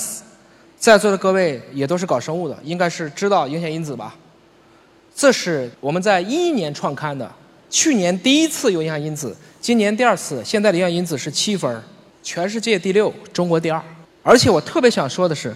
[0.79, 4.17] 在座的各位也都是搞生物的，应该是知道影响因子吧？
[5.15, 7.31] 这是我们在一一年创刊的，
[7.71, 10.43] 去年第一次有影响因子，今年第二次。
[10.45, 11.81] 现在的影响因子是七分，
[12.21, 13.81] 全世界第六，中国第二。
[14.25, 15.55] 而且我特别想说的是，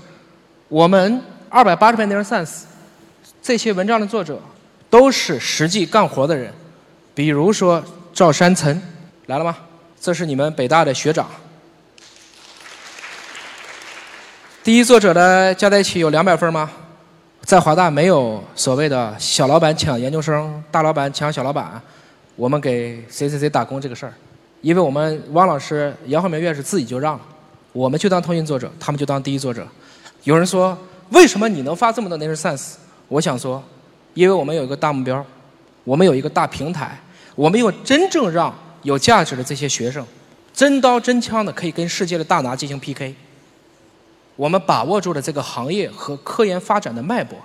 [0.68, 2.46] 我们二百八十篇《Nature Science》
[3.42, 4.40] 这些文章的作者
[4.88, 6.52] 都是实际干活的人，
[7.16, 8.80] 比如说赵山岑
[9.26, 9.56] 来了吗？
[10.00, 11.28] 这是你们北大的学长。
[14.62, 16.70] 第一作者的加在一起有两百分吗？
[17.42, 21.80] 在华大没有所谓的小老板抢研究生，大老板抢小老板，
[22.36, 24.12] 我们给谁谁谁打工这个事儿，
[24.60, 27.24] 因为我们汪老师、杨浩明院士自己就让了，
[27.72, 29.66] 我们就当通讯作者，他们就当第一作者。
[30.24, 30.76] 有人说，
[31.10, 32.74] 为什么你能发这么多 Nature Science？
[33.08, 33.62] 我想说，
[34.14, 35.24] 因为我们有一个大目标，
[35.84, 37.00] 我们有一个大平台，
[37.34, 40.04] 我们有真正让有价值的这些学生，
[40.52, 43.14] 真刀真枪的可以跟世界的大拿进行 PK。
[44.34, 47.38] 我们把握住了这个行业和科研发展的脉搏，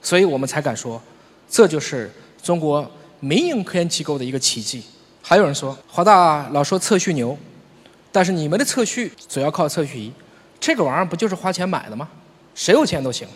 [0.00, 1.02] 所以我们才敢说，
[1.50, 2.10] 这就是
[2.42, 2.90] 中国
[3.24, 4.82] 民营科研机构的一个奇迹。
[5.22, 7.34] 还有人说，华大老说测序牛，
[8.12, 10.12] 但是你们的测序主要靠测序仪，
[10.60, 12.06] 这个玩意儿不就是花钱买的吗？
[12.54, 13.26] 谁有钱都行。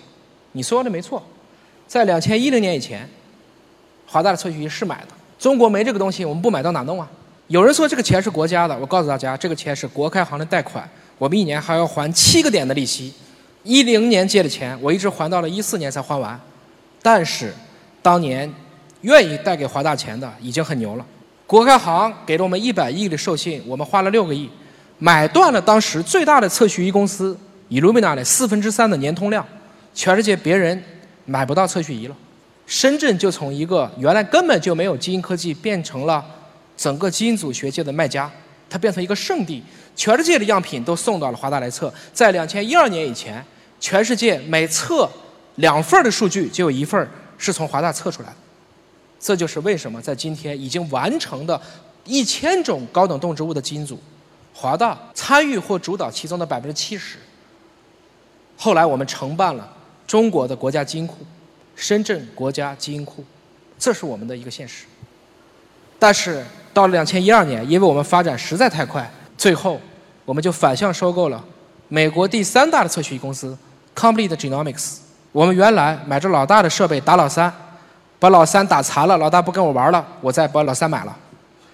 [0.53, 1.23] 你说的没错，
[1.87, 3.09] 在两千一零年以前，
[4.07, 5.09] 华大的测序仪是买的。
[5.39, 7.09] 中国没这个东西，我们不买到哪弄啊？
[7.47, 10.87] 有人说这个钱是国家的，我告诉大家，这个钱是国开行的贷款。
[11.17, 13.15] 我们一年还要还七个点的利息，
[13.63, 16.39] 一零年借的钱，我一直还到了一四年才还完。
[17.01, 17.55] 但是，
[18.03, 18.53] 当年
[19.03, 21.07] 愿意贷给华大钱的已经很牛了。
[21.47, 24.51] 国开行给了我们一百亿的授信，我们花了六个亿，
[24.99, 27.39] 买断了当时最大的测序仪公司
[27.71, 29.47] Illumina 的四分之三的年通量，
[29.95, 30.83] 全世界别人
[31.25, 32.17] 买不到测序仪了。
[32.67, 36.23] 深圳就从一个原来根本就没有基因科技，变成了
[36.77, 38.31] 整个基因组学界的卖家，
[38.69, 39.63] 它变成一个圣地。
[39.97, 43.43] 全世界的样品都送到了华大来测，在两千一二年以前，
[43.81, 45.09] 全世界每测
[45.55, 47.09] 两份的数据就有一份
[47.39, 48.35] 是从华大测出来的。
[49.21, 51.61] 这就是为什么在今天已经完成的
[52.05, 53.99] 一千种高等动植物的基因组，
[54.55, 57.19] 华大参与或主导其中的百分之七十。
[58.57, 59.71] 后来我们承办了
[60.07, 61.17] 中国的国家基因库，
[61.75, 63.25] 深圳国家基因库，
[63.79, 64.87] 这是我们的一个现实。
[65.99, 69.81] 但是到了两千一二年，因为我们发展实在太快，最后。
[70.25, 71.43] 我们就反向收购了
[71.89, 73.57] 美国第三大的测序公司
[73.97, 74.99] Complete Genomics。
[75.33, 77.51] 我们原来买着老大的设备打老三，
[78.19, 81.17] 把老三打残了，老大不跟我玩了，我再把老三买了，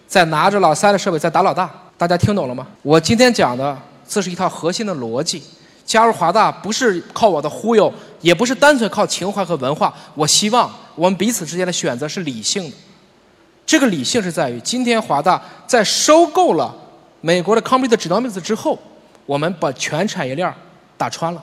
[0.06, 1.70] 再拿着老三的设备再打老大。
[1.96, 2.66] 大家听懂了吗？
[2.82, 3.76] 我今天讲的
[4.06, 5.42] 这是一套核心的逻辑。
[5.86, 9.92] 加入华大不是靠我的忽悠，也不是单纯靠情怀和文化。
[10.14, 12.76] 我希望我们彼此之间的选择是理性的。
[13.66, 16.74] 这个理性是在于，今天华大在收购了。
[17.20, 18.78] 美国的 Complete Genomics 之后，
[19.26, 20.52] 我们把全产业链
[20.96, 21.42] 打穿了。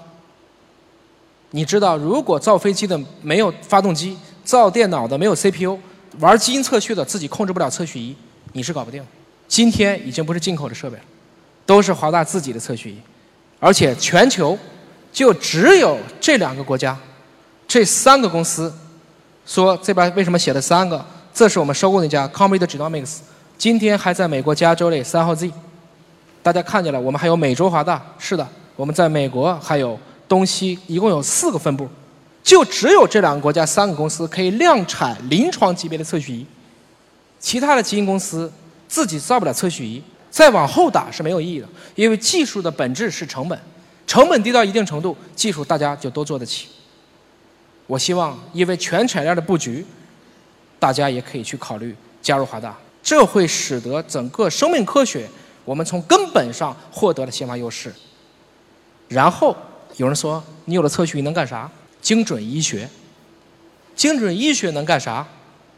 [1.51, 5.77] 你知道，如果造飞机的没有发动机，造电脑的没有 CPU，
[6.19, 8.15] 玩基因测序的自己控制不了测序仪，
[8.53, 9.03] 你是搞不定。
[9.47, 11.03] 今天已经不是进口的设备了，
[11.65, 12.97] 都是华大自己的测序仪，
[13.59, 14.57] 而且全球
[15.11, 16.97] 就只有这两个国家，
[17.67, 18.73] 这三个公司
[19.45, 21.03] 说这边为什么写了三个？
[21.33, 23.19] 这是我们收购那家 Complete Genomics，
[23.57, 25.51] 今天还在美国加州的三号 Z。
[26.43, 31.87] 大家看见了，我们还有美洲华大，是的，我们在美国还有东西，一共有四个分部，
[32.43, 36.45] 就只有这两个国家三个公司可以量产临床级别的测序仪，
[37.39, 38.51] 其他的基因公司
[38.87, 43.57] 自己造不了测序仪，再往后打是没有意义的，因为技术的本质是成本，
[44.07, 46.67] 成本低到一定程度，技术大家就都做得起。
[47.87, 49.85] 我希望因为全产业链的布局，
[50.79, 55.29] 大家也可以去考虑加入华大，这会使得整个生命科学。
[55.63, 57.93] 我们从根本上获得了先发优势。
[59.07, 59.55] 然后
[59.97, 61.69] 有人说：“你有了测序仪能干啥？”
[62.01, 62.89] 精准医学。
[63.95, 65.25] 精准医学能干啥？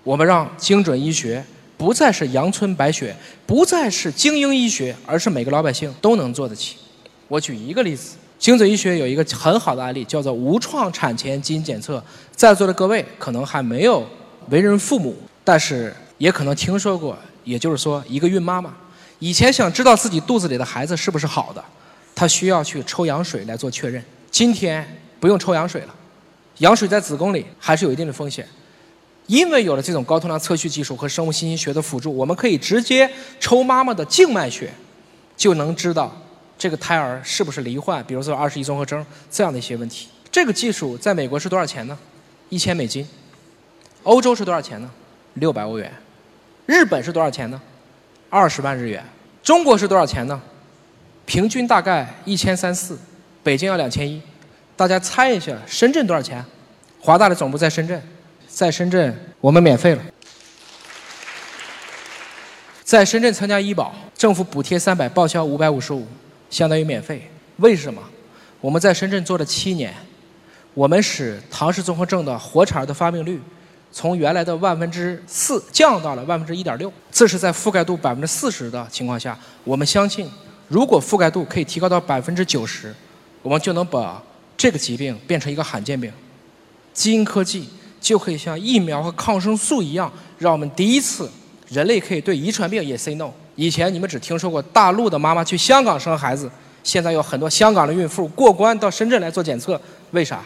[0.03, 1.43] 我们让精准医学
[1.77, 6.77] 不再是阳春白雪，不再是精英医学，而是每个老百姓都能做得起。
[7.27, 12.03] 我举一个例子：精准医学有一个很好的案例，叫做无创产前基因检测。
[12.35, 14.07] 在座的各位可能还没有
[14.49, 17.17] 为人父母，但是也可能听说过。
[17.43, 18.73] 也就是说，一个孕妈妈。
[19.19, 21.63] 以前想知道自己肚子里的孩子是不是好的，
[22.15, 24.03] 她需要去抽羊水来做确认。
[24.31, 24.85] 今天
[25.19, 25.95] 不用抽羊水了，
[26.57, 28.47] 羊水在子宫里还是有一定的风险。
[29.27, 34.69] 因为有了这种高通量测序技术和生物信息学的辅助，我们可以直接抽妈妈的静脉血，
[35.37, 36.13] 就能知道
[36.57, 40.09] 这个胎儿是不是罹患，比如说二十一综合征这样的一些问题。
[40.29, 41.97] 这个技术在美国是多少钱呢？
[42.49, 43.07] 一千美金。
[44.03, 44.91] 欧洲是多少钱呢？
[45.35, 45.89] 六百欧元。
[46.65, 47.61] 日本是多少钱呢？
[48.29, 49.01] 二十万日元。
[49.41, 50.41] 中国是多少钱呢？
[51.25, 52.99] 平均大概一千三四，
[53.41, 54.21] 北京要两千一。
[54.75, 56.43] 大家猜一下，深圳多少钱？
[56.99, 58.01] 华大的总部在深圳，
[58.47, 60.01] 在深圳我们免费了。
[62.83, 66.07] 在深圳参加医保，政府补贴三百，报销五百五十五，
[66.49, 67.29] 相当于免费。
[67.57, 68.01] 为什么？
[68.61, 69.93] 我们在深圳做了七年，
[70.73, 73.41] 我们使唐氏综合症的活产儿的发病率
[73.91, 76.91] 从原来的万分之四降到了万分之一点六。
[77.11, 80.29] 这是在覆盖度百分之四十的情况下，我们相信，
[80.67, 82.93] 如果覆盖度可以提高到百分之九十，
[83.41, 84.21] 我们就能把
[84.63, 86.09] 这个疾病变成一个罕见病。
[86.93, 87.67] 基因科技
[87.99, 91.29] 就可以像疫苗和抗生素一样，让我们第一次。
[91.67, 93.29] 人类可以对遗传病也 say no。
[93.57, 96.49] 以前你们只听说过大陆的妈妈去香港生孩子，
[96.81, 99.77] 现在有很多香港的孕妇过关到深圳来做检测，
[100.11, 100.41] 为啥？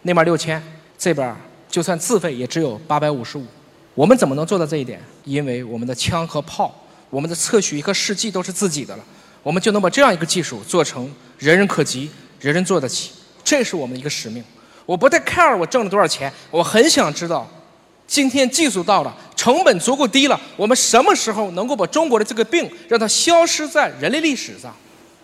[0.00, 0.62] 那边六千，
[0.96, 1.36] 这边
[1.68, 3.44] 就算自费也只有八百五十五。
[3.94, 4.98] 我们怎么能做到这一点？
[5.24, 6.74] 因为我们的枪和炮，
[7.10, 9.04] 我们的测序和试剂都是自己的了，
[9.42, 12.10] 我们就能把这样一个技术做成人人可及、
[12.40, 13.10] 人人做得起，
[13.52, 14.42] 这是我们一个使命。
[14.86, 17.46] 我不太 care 我挣了多少钱，我很想知道。
[18.06, 24.74] 今天技术到了，成本足够低了，我们什么时候能够把中国的这个病让它消失在人类历史上？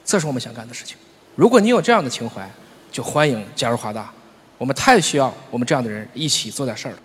[0.05, 0.95] 这是我们想干的事情。
[1.37, 2.47] 如果你有这样的情怀，
[2.93, 4.13] 就欢迎加入华大。
[4.59, 6.99] 我们太需要我们这样的人一起做点事儿了。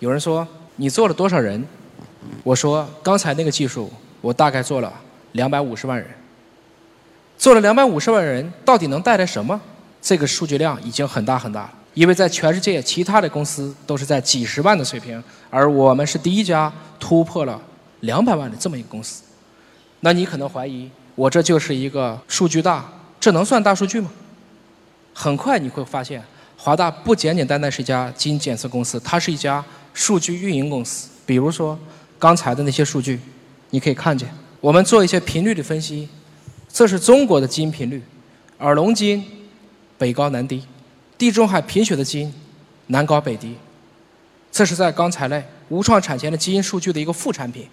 [0.00, 0.46] 有人说
[0.76, 1.66] 你做了多少人？
[2.44, 4.92] 我说刚才那个技术，我大概做了
[5.32, 6.06] 两百五十万人。
[7.38, 9.58] 做了两百五十万人，到底能带来什么？
[10.06, 11.74] 这个数据量已经很大很大了。
[11.94, 17.60] 因为在全世界，其他的公司都是在几十万的水平，而我们是第一家突破了
[18.00, 19.24] 两百万的这么一个公司。
[19.98, 22.88] 那你可能怀疑，我这就是一个数据大，
[23.18, 24.08] 这能算大数据吗？
[25.12, 26.22] 很快你会发现，
[26.56, 31.08] 华大不简简单单是一家基因检测公司，它是一家数据运营公司。
[31.24, 31.76] 比如说
[32.16, 33.18] 刚才的那些数据，
[33.70, 34.28] 你可以看见，
[34.60, 36.08] 我们做一些频率的分析，
[36.72, 38.00] 这是中国的基因频率，
[38.58, 39.24] 耳聋基因
[39.98, 40.62] 北高南低。
[41.18, 42.32] 地中海贫血的基因
[42.88, 43.56] 南高北低，
[44.52, 47.66] 这是在刚才类无创产前的基因数据的一个副产品。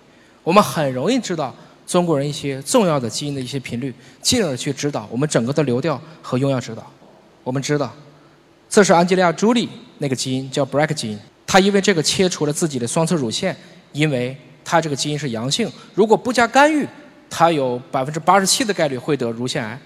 [0.43, 1.53] 我们很容易知道
[1.85, 6.89] 中国人一些重要的基因的一些频率，进而去指导我们整个的流调和用药指导。
[7.43, 7.93] 我们知道，
[8.69, 13.55] 这是安吉丽亚·朱莉那个基因叫 BRCA 基因，她因为这个切除了自己的双侧乳腺，
[13.91, 16.87] 因为她这个基因是阳性，如果不加干预，
[17.29, 19.77] 她有百分之八十七的概率会得乳腺癌。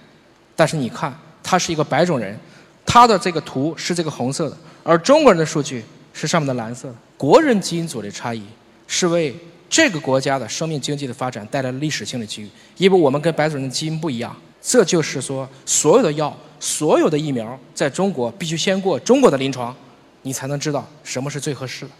[0.54, 1.12] 但是你看，
[1.48, 2.38] 他是一个白种人。
[2.84, 5.82] 他的这个图是这个红色的，而中国人的数据
[6.12, 6.94] 是上面的蓝色的。
[7.16, 8.42] 国人基因组的差异
[8.86, 9.34] 是为
[9.68, 14.36] 这个国家的生命经济的发展带来了历史性的机遇，因为我们跟白种人的基因不一样。
[14.60, 19.74] 这就是说，所有的药、所有的疫苗，在中国必须先过中国的临床，
[20.22, 21.90] 你才能知道什么是最合适的。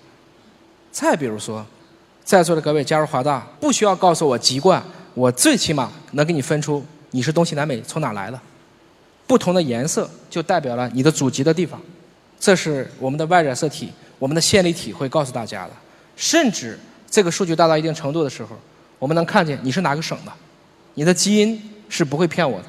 [0.91, 1.65] 再比如说，
[2.25, 4.83] 在座的各位加入华大，不需要告诉我籍贯，
[5.15, 8.41] 我最起码能给你分出你是东西南北从哪来的。
[9.29, 11.81] 不同的颜色就代表了你的祖籍的地方，
[12.41, 15.71] 这是我们的 Y 染色体，我们的线粒体会告诉大家的。
[16.17, 16.77] 甚至
[17.09, 18.57] 这个数据大到一定程度的时候，
[18.99, 20.33] 我们能看见你是哪个省的，
[20.95, 22.65] 你的基因是不会骗我的。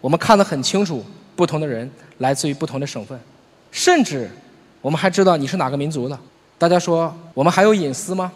[0.00, 1.02] 我们看得很清楚，
[1.34, 3.18] 不同的人来自于不同的省份，
[3.72, 4.30] 甚至
[4.82, 6.16] 我们还知道你是哪个民族的。
[6.58, 8.30] 大家说我们还有隐私吗？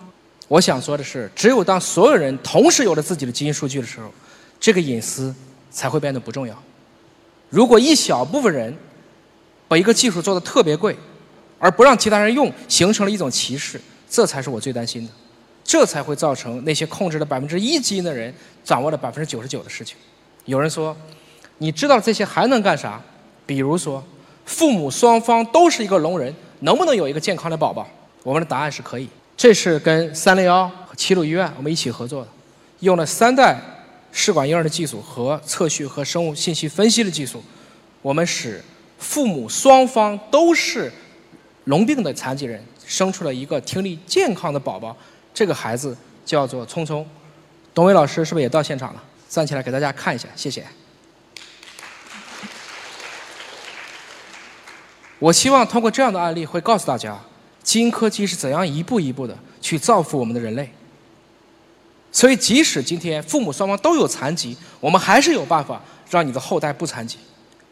[0.49, 4.11] 我想说的是，只有当所有人同时有了自己的基因数据的时候，
[4.59, 5.33] 这个隐私
[5.71, 6.61] 才会变得不重要。
[7.51, 8.75] 如果一小部分人
[9.69, 10.97] 把一个技术做得特别贵，
[11.59, 15.13] 而不让其他人用，形成了一种歧视，这才是我最担心的。
[15.63, 18.33] 这才会造成那些控制了百分之一基因的人
[18.65, 19.97] 掌握了百分之九十九的事情。
[20.47, 20.97] 有人说，
[21.59, 23.01] 你知道这些还能干啥？
[23.47, 24.03] 比如说，
[24.47, 27.87] 父母双方都是一个聋人，能不能有一个健康的宝宝？
[28.23, 29.09] 我们的答案是可以。
[29.37, 32.29] 这是跟三零幺和齐鲁医院我们一起合作的，
[32.81, 33.61] 用了三代。
[34.13, 37.43] 试管婴儿的技术和测序和生物信息分析的技术，
[38.03, 38.63] 我们使
[38.99, 40.93] 父母双方都是
[41.65, 44.97] 聋病的残疾人生出了一个听力健康的宝宝。
[45.33, 47.07] 这个孩子叫做聪聪。
[47.73, 49.03] 董伟老师是不是也到现场了？
[49.29, 50.67] 站起来给大家看一下，谢谢。
[55.21, 57.17] 我希望通过这样的案例，会告诉大家，
[57.63, 60.73] 基因科技是怎样一步一步的去造福我们的人类。
[62.13, 67.19] 所以，即使今天父母双方都有残疾，我们还是有办法让你的后代不残疾。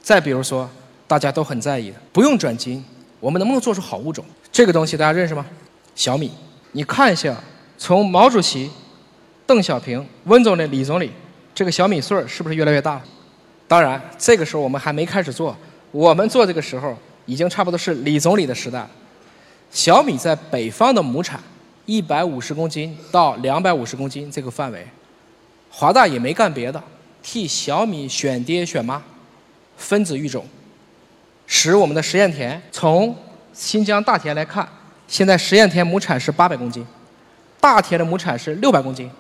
[0.01, 0.69] 再比如说，
[1.07, 2.85] 大家都很在意的，不用转基因，
[3.19, 4.25] 我们能不能做出好物种？
[4.53, 5.45] 这个东西大家认识吗？
[5.95, 6.31] 小米，
[6.73, 7.37] 你看一下，
[7.77, 8.71] 从毛主席、
[9.45, 11.11] 邓小平、温总理、李总理，
[11.53, 13.03] 这个小米穗儿是不是越来越大？
[13.67, 15.57] 当然，这个时候我们还没开始做，
[15.91, 18.91] 我们做这个时候已经差不多是李总理的时代了。
[19.71, 21.39] 小米在北方的亩产
[21.89, 24.87] 一百五十公斤到两百五十公斤这个范围，
[25.71, 26.81] 华大也没干别的，
[27.23, 29.03] 替小米选爹选妈，
[29.79, 30.45] 分子育种，
[31.47, 33.17] 使我们的实验田从
[33.55, 34.69] 新疆大田来看，
[35.07, 36.87] 现在实验田亩产是八百公斤，
[37.59, 39.11] 大田的亩产是六百公斤，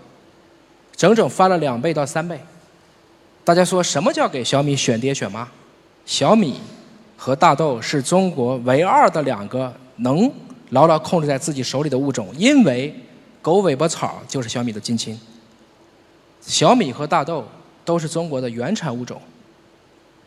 [0.94, 2.38] 整整翻了两倍到三倍。
[3.44, 5.48] 大家说什么叫给小米选爹选妈？
[6.04, 6.60] 小米
[7.16, 10.30] 和大豆是中国唯二的两个能
[10.70, 12.94] 牢牢控制在自己手里的物种，因为
[13.40, 15.18] 狗尾巴草就是小米的近亲。
[16.40, 17.46] 小米和大豆
[17.84, 19.20] 都是中国的原产物种，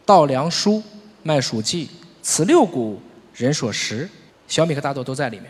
[0.06, 0.82] 稻粱菽
[1.24, 1.88] 麦黍稷，
[2.22, 3.00] 此六谷
[3.34, 4.10] 人所食，
[4.48, 5.46] 小米和大豆都在里面。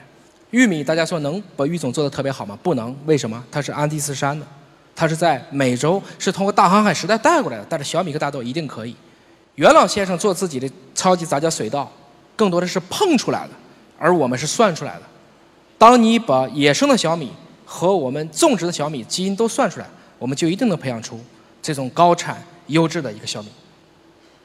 [0.51, 2.57] 玉米大家说能把育种做得特别好吗？
[2.61, 3.41] 不能，为什么？
[3.49, 4.45] 它是安第斯山的，
[4.93, 8.95] 它是在美洲是通过大航海时代带过来的，但是小米和大豆一定可以。
[9.55, 11.89] 袁老先生做自己的超级杂交水稻，
[12.35, 13.53] 更多的是碰出来的，
[14.01, 15.03] 而我们是算出来的。
[15.77, 17.31] 当你把野生的小米
[17.63, 19.85] 和我们种植的小米基因都算出来，
[20.17, 21.19] 我们就一定能培养出
[21.61, 23.49] 这种高产优质的一个小米。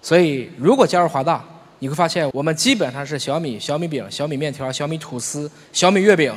[0.03, 1.43] 所以，如果加入华大，
[1.79, 6.35] 你会发现我们基本上是小米、小米饼、小米面条、小米吐司、小米月饼、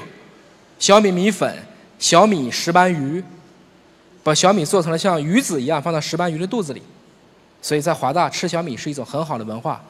[0.80, 1.54] 小米米粉、
[1.98, 3.22] 小米石斑鱼，
[4.24, 6.82] 把小米做成了像鱼子一样放到石斑鱼的肚子里。
[7.62, 9.82] 所以在华大吃小米是一种很好的文化。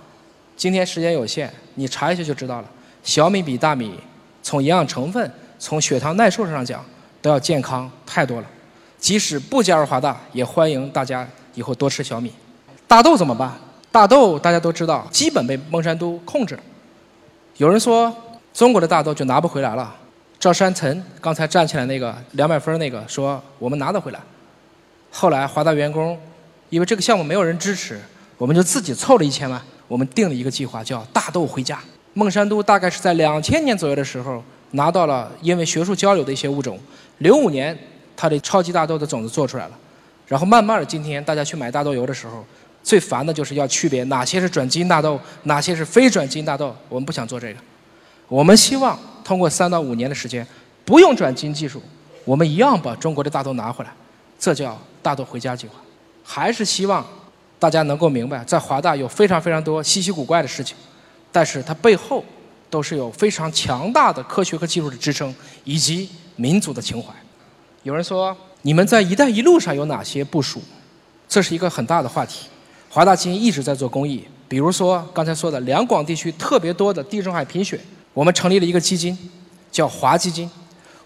[0.58, 2.70] 今天时间有限，你查一下就知道了。
[3.04, 4.00] 小米比大米
[4.42, 6.84] 从营养成分、从血糖耐受上讲
[7.22, 8.48] 都要健康太多了。
[8.98, 12.34] 即使不加入华大，也欢迎大家以后多吃小米。
[12.88, 13.54] 大豆怎么办？
[13.92, 16.60] 大豆大家都知道，基本被孟山都控制。
[17.58, 18.16] 有人说
[18.54, 19.96] 中国的大豆就拿不回来了。
[20.40, 24.20] 赵山岑刚才站起来那个两百分那个说我们拿得回来。
[25.12, 26.20] 后来华大员工。
[26.70, 28.00] 因为这个项目没有人支持，
[28.38, 31.80] 我们就自己凑了一千万，我们定了一个计划，叫“大豆回家”。
[32.20, 36.78] 孟山都大概是在两千年左右的时候拿到了，因为学术交流的一些物种。
[37.20, 37.78] 零五年，
[38.18, 39.72] 它的超级大豆的种子做出来了，
[40.28, 42.44] 然后慢慢的，今天大家去买大豆油的时候，
[42.84, 46.76] 最烦的就是要区别哪些是转基因大豆，哪些是非转基因大豆。
[46.90, 47.60] 我们不想做这个，
[48.28, 50.46] 我们希望通过三到五年的时间，
[50.84, 51.82] 不用转基因技术，
[52.26, 53.92] 我们一样把中国的大豆拿回来，
[54.38, 55.76] 这叫“大豆回家”计划。
[56.22, 57.06] 还是希望
[57.58, 60.76] 大家能够明白，在华大有非常非常多稀奇古怪的事情，
[61.32, 62.24] 但是它背后
[62.70, 67.14] 都是有非常强大的科学和技术的支撑，以及民族的情怀。
[67.84, 70.62] 有人说，你们在“一带一路”上有哪些部署？
[71.28, 72.48] 这是一个很大的话题。
[72.90, 77.80] 华大基因一直在做公益，比如说刚才说的两广地区特别多的地中海贫血，
[78.14, 79.18] 我们成立了一个基金，
[79.72, 80.50] 叫华基金。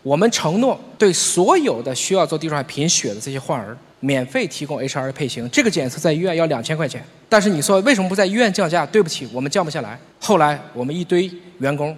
[0.03, 3.75] 我们承诺对所有的需要做地中海贫血的这些患儿。
[4.05, 7.01] 免费提供 HR 配型，这个检测在医院要两千块钱。
[7.29, 8.85] 但是你说为什么不在医院降价？
[8.85, 9.97] 对不起，我们降不下来。
[10.19, 11.97] 后来我们一堆员工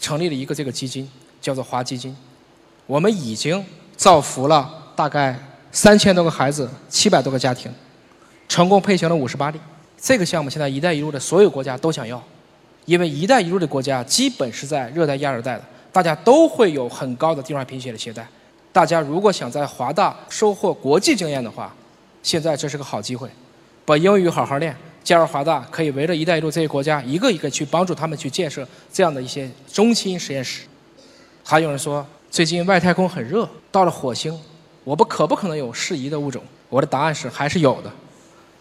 [0.00, 1.06] 成立了一个这个基金，
[1.38, 2.16] 叫做华基金。
[2.86, 3.62] 我们已经
[3.98, 4.66] 造福了
[4.96, 5.38] 大概
[5.70, 7.70] 三千多个孩子，七百多个家庭，
[8.48, 9.60] 成功配型了五十八例。
[10.00, 12.22] 这个项目现在“一带一路”的所有国家都想要，
[12.86, 18.26] 因为“一带一路”的国家基本是在热带、亚热带的，大家都会有很高的地中海贫血的携带。
[18.72, 21.74] 大家如果想在华大收获国际经验的话，
[22.22, 23.28] 现在这是个好机会，
[23.84, 30.62] 把英语好好练，加入华大可以围着“一带一路”这些国家一个一个去帮助他们去建设这样的一些中心实验室。
[31.42, 34.38] 还有人说，最近外太空很热，到了火星，
[34.84, 36.40] 我们可不可能有适宜的物种？
[36.68, 37.90] 我的答案是还是有的。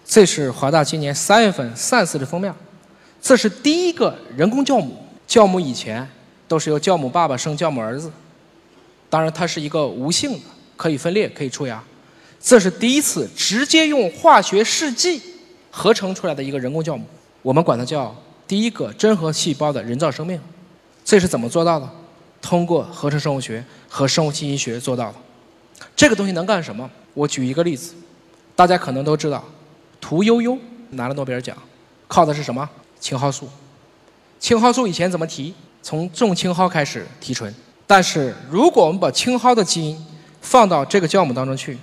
[0.04, 2.52] 这是华大今年三月份 Science 的封面，
[3.22, 5.06] 这是第一个人工酵母。
[5.28, 6.10] 酵母以前
[6.50, 8.12] 都是由酵母爸爸生酵母儿子。
[9.10, 10.40] 当然，它是一个无性的，
[10.76, 11.82] 可以分裂，可以出芽。
[12.42, 15.22] 这是第一次直接用化学试剂
[15.72, 17.06] 合成出来的一个人工酵母，
[17.42, 18.16] 我们管它叫
[18.48, 20.40] 第一个真核细胞的人造生命。
[21.06, 21.90] 这是怎么做到的？
[22.42, 25.16] 通过合成生物学和生物信息学做到的。
[25.96, 26.90] 这个东西能干什么？
[27.14, 27.94] 我举一个例子，
[28.56, 29.44] 大家可能都知道，
[30.00, 30.58] 屠呦呦
[30.92, 31.58] 拿了诺贝尔奖，
[32.08, 32.70] 靠的是什么？
[33.00, 33.50] 青蒿素。
[34.40, 35.54] 青蒿素以前怎么提？
[35.82, 37.54] 从种青蒿开始提纯。
[37.88, 40.06] 但是，如果我们把青蒿的基因
[40.42, 41.78] 放到这个酵母当中去，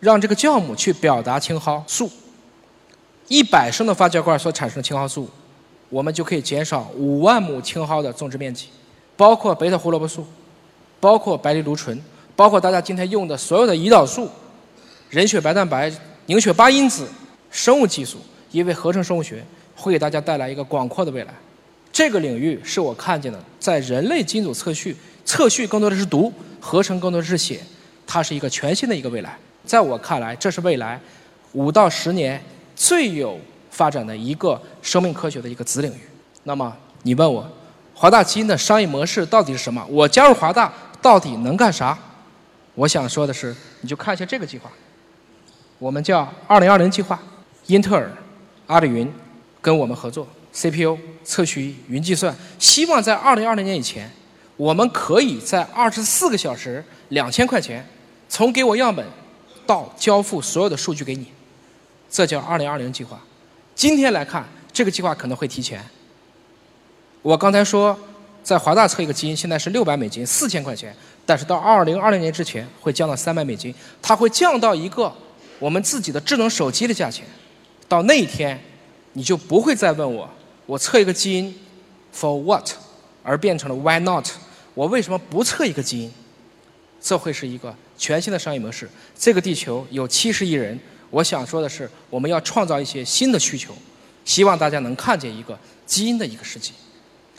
[0.00, 2.10] 让这个酵母去表达青蒿素，
[3.28, 5.28] 一百升的发酵罐所产生的青蒿素，
[5.88, 8.68] 我们就可以减少五万亩青蒿的种植面积，
[9.16, 10.26] 包括贝塔胡萝卜素，
[11.00, 11.98] 包括白藜芦醇，
[12.36, 14.28] 包括大家今天用的所有的胰岛素、
[15.08, 15.90] 人血白蛋白、
[16.26, 17.08] 凝血八因子、
[17.50, 18.18] 生物技术，
[18.50, 19.42] 因为合成生物学
[19.74, 21.32] 会给大家带来一个广阔的未来。
[21.96, 24.94] 这个领域是我看见的，在人类基因组测序。
[25.24, 26.30] 测序更多的是读，
[26.60, 27.58] 合成更多的是写，
[28.06, 29.34] 它是一个全新的一个未来。
[29.64, 31.00] 在我看来，这是未来
[31.52, 32.38] 五到十年
[32.74, 33.40] 最有
[33.70, 36.00] 发展的一个生命科学的一个子领域。
[36.42, 36.70] 那么，
[37.02, 37.50] 你问我，
[37.94, 39.82] 华大基因的商业模式到底是什么？
[39.88, 40.70] 我加入华大
[41.00, 41.98] 到底能干啥？
[42.74, 44.70] 我想说的是，你就看一下这个计划，
[45.78, 47.18] 我们叫“二零二零计划”，
[47.68, 48.12] 英特尔、
[48.66, 49.10] 阿里云
[49.62, 54.10] 跟我们合作，CPU、测序、云计算，希望在二零二零年以前，
[54.56, 57.86] 我们可以在二十四个小时两千块钱，
[58.26, 59.04] 从给我样本
[59.66, 61.26] 到交付所有的数据给你，
[62.10, 63.20] 这叫“二零二零计划”。
[63.76, 65.84] 今天来看，这个计划可能会提前。
[67.20, 67.98] 我刚才说，
[68.42, 70.96] 在华大测一个基因，现在是六百美金，四千块钱。
[71.26, 75.12] 但是到二零二零年之前，会降到三百美金，它会降到一个
[75.58, 77.26] 我们自己的智能手机的价钱。
[77.88, 78.58] 到那一天，
[79.14, 80.30] 你就不会再问我，
[80.66, 81.54] 我测一个基因
[82.14, 82.70] ，for what，
[83.22, 84.28] 而变成了 why not？
[84.74, 86.12] 我为什么不测一个基因？
[87.00, 88.88] 这会是一个全新的商业模式。
[89.16, 90.78] 这个地球有七十亿人，
[91.10, 93.72] 我想说的是，我们要创造一些新的需求，
[94.24, 95.56] 希望大家能看见一个
[95.86, 96.72] 基因的一个世界。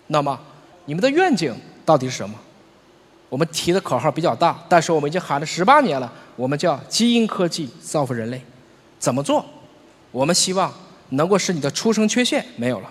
[0.08, 0.40] 那么，
[0.86, 1.54] 你们的愿景
[1.86, 2.40] 到底是什么？
[3.28, 6.12] 我们提的口号比较大，但是我们已经喊了十八年了。
[6.38, 8.42] 我们叫基因科技造福人类，
[8.98, 9.46] 怎么做？
[10.12, 10.74] 我们希望
[11.10, 12.90] 能够使你的出生缺陷没有了，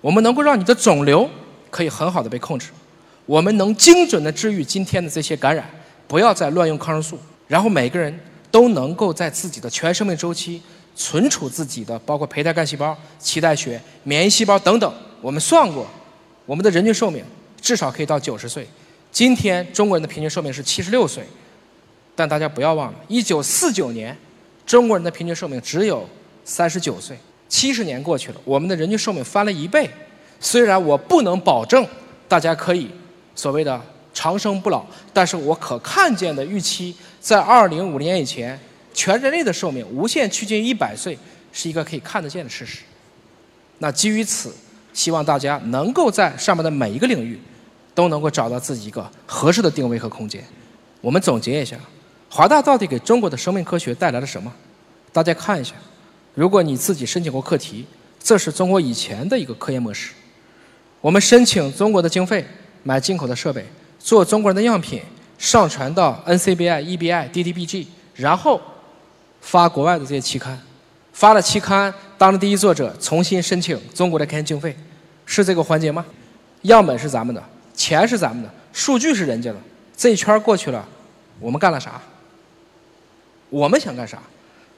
[0.00, 1.28] 我们能够让你的肿瘤
[1.70, 2.68] 可以很好的被控制，
[3.26, 5.68] 我们能精准的治愈今天的这些感染，
[6.06, 8.18] 不要再乱用抗生素，然后每个人
[8.50, 10.62] 都能够在自己的全生命周期
[10.94, 14.92] 存储自己的，包括胚胎干细胞、脐带血、免疫细胞等等。
[15.20, 15.86] 我们算过。
[16.46, 17.22] 我们的人均寿命
[17.60, 18.66] 至少可以到九十岁。
[19.12, 21.22] 今天中国人的平均寿命是七十六岁，
[22.14, 24.16] 但大家不要忘了，一九四九年
[24.64, 26.08] 中国人的平均寿命只有
[26.44, 27.18] 三十九岁。
[27.48, 29.88] 七十年过去了，我们的人均寿命翻了一倍。
[30.38, 31.86] 虽然我不能保证
[32.28, 32.90] 大家可以
[33.34, 33.80] 所谓的
[34.12, 38.58] 长生不老，但是我可看见的预期，在二零五零年以前，
[38.92, 41.18] 全人类的寿命无限趋近于一百岁，
[41.52, 42.82] 是一个可以看得见的事实。
[43.78, 44.54] 那基于此。
[44.94, 47.38] 希望大家能够在上面的每一个领域，
[47.94, 50.42] 都能够找到自己一个合适的定位和空间。
[51.00, 51.76] 我们总结一下，
[52.28, 54.52] 华大到底给中国的生命科学带来了什么？
[55.12, 55.74] 大家看一下，
[56.38, 57.84] 如果你自己申请过课题，
[58.22, 60.12] 这是中国以前的一个科研模式。
[61.00, 62.46] 我们申请中国的经费，
[62.84, 63.66] 买进口的设备，
[63.98, 65.02] 做中国人的样品，
[65.36, 68.60] 上传到 NCBI、EBI、DDBG，然后
[69.40, 70.56] 发国外的这些期刊，
[71.12, 74.76] 发了期刊，当了第一作者，重新申请中国的科研经费。
[75.26, 76.06] 是这个环节吗？
[76.62, 77.42] 样本是咱们的，
[77.74, 79.56] 钱是咱们的，数据是人家的。
[79.96, 80.86] 这一圈过去了，
[81.40, 82.00] 我们干了啥？
[83.50, 84.22] 我们想干啥？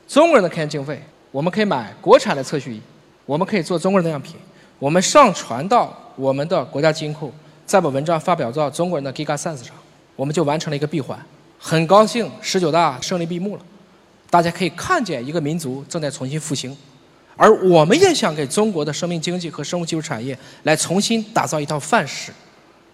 [0.08, 2.80] 中国人的科研经费，我们可以买国产的测序仪，
[3.24, 4.36] 我们可以做中国人的样品，
[4.78, 7.32] 我们上传到我们的国家基因库，
[7.64, 9.74] 再把文章发表到中国人的 GigaSense 上，
[10.16, 11.18] 我们就完成了一个闭环。
[11.58, 13.62] 很高兴，十九大胜利闭幕了，
[14.28, 16.76] 大家可以看见一个民族正在重新复兴。
[17.36, 22.32] 而我们也想给中国的生命经济和生物技术产业来重新打造一套范式，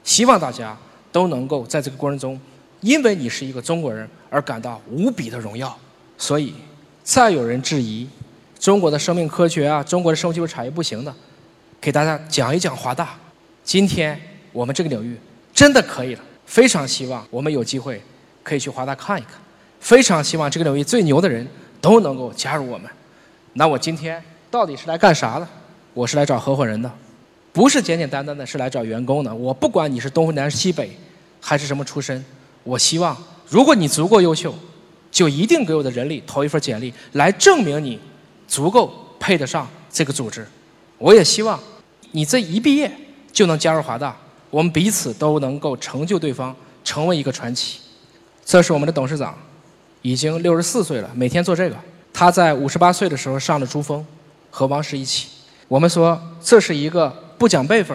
[0.04, 0.76] 希望大家
[1.10, 2.38] 都能够在这个过程中，
[2.80, 5.76] 因为你是一个中国人而感到无比的荣耀。
[6.18, 6.54] 所以，
[7.02, 8.08] 再有人质疑
[8.66, 11.14] 中国的生命科学啊、中国的生物技术产业不行的，
[11.80, 13.10] 给大家讲一讲华大。
[13.62, 15.16] 今天我们这个领域
[15.54, 18.02] 真的可以了，非常希望我们有机会
[18.42, 19.34] 可以去华大看一看，
[19.78, 21.46] 非常希望这个领域最牛的人
[21.80, 22.90] 都能够加入我们。
[23.52, 24.20] 那我今天。
[24.50, 25.46] 到底是来干啥的？
[25.94, 26.90] 我是来找合伙人的，
[27.52, 29.32] 不是简简单单的是来找员工的。
[29.32, 30.90] 我不管你是东南西北，
[31.40, 32.24] 还是什么出身，
[32.64, 33.16] 我希望
[33.48, 34.52] 如果你足够优秀，
[35.12, 38.00] 就一定给我的人力投一份简历，来证明你
[38.46, 40.46] 足够配得上这个组织。
[40.98, 41.58] 我也希望
[42.12, 42.90] 你这一毕业
[43.32, 44.16] 就能加入华大，
[44.50, 47.80] 我们彼此都能够成就对方，成为一个传奇。
[48.44, 49.36] 这是我们的董事长，
[50.02, 51.76] 已经六十四岁了，每天做这个。
[52.12, 54.04] 他在五十八岁的时候上了珠峰。
[54.48, 55.28] 和王石一起，
[55.68, 57.94] 我们说这是一个不讲辈分、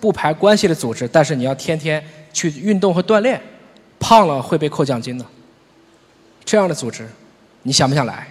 [0.00, 3.38] 不排关系的组织，但是你要天天去运动和锻炼，
[3.98, 5.26] 胖了会被扣奖金的。
[6.46, 7.06] 这样的组织，
[7.62, 8.26] 你想不想来？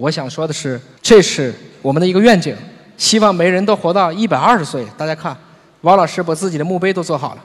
[0.00, 2.56] 我想说的是，这是我们的一个愿景，
[2.96, 4.86] 希望每人都活到一百二十岁。
[4.96, 5.36] 大家看，
[5.82, 7.44] 王老师把自己的墓碑都做好了，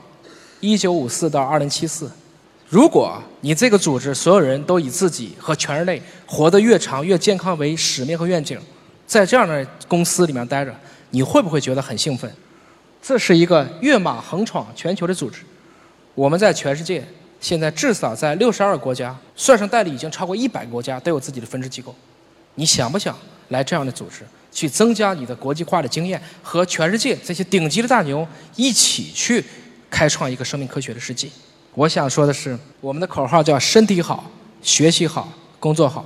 [0.60, 2.10] 一九五四到二零七四。
[2.70, 8.58] 如果你这个组织所有人都以自己和全人类活得越长越健康为使命和愿景。
[9.06, 10.74] 在这样的公司里面待着，
[11.10, 12.32] 你会不会觉得很兴奋？
[13.02, 15.42] 这是一个跃马横闯全球的组织。
[16.14, 17.06] 我们在全世界
[17.38, 21.94] 现在至少在六十二个国家，算上代理已经超过一百个国家都有自己的分支机构。
[22.56, 23.16] 你想不想
[23.48, 28.26] 来这样的组织，去增加你的国际化的经验，和全世界这些顶级的大牛
[28.56, 29.42] 一起去
[29.88, 31.28] 开创一个生命科学的世界？
[31.74, 34.30] 我想说的是，我们的口号叫“身体好，
[34.60, 36.04] 学习好，工作好”。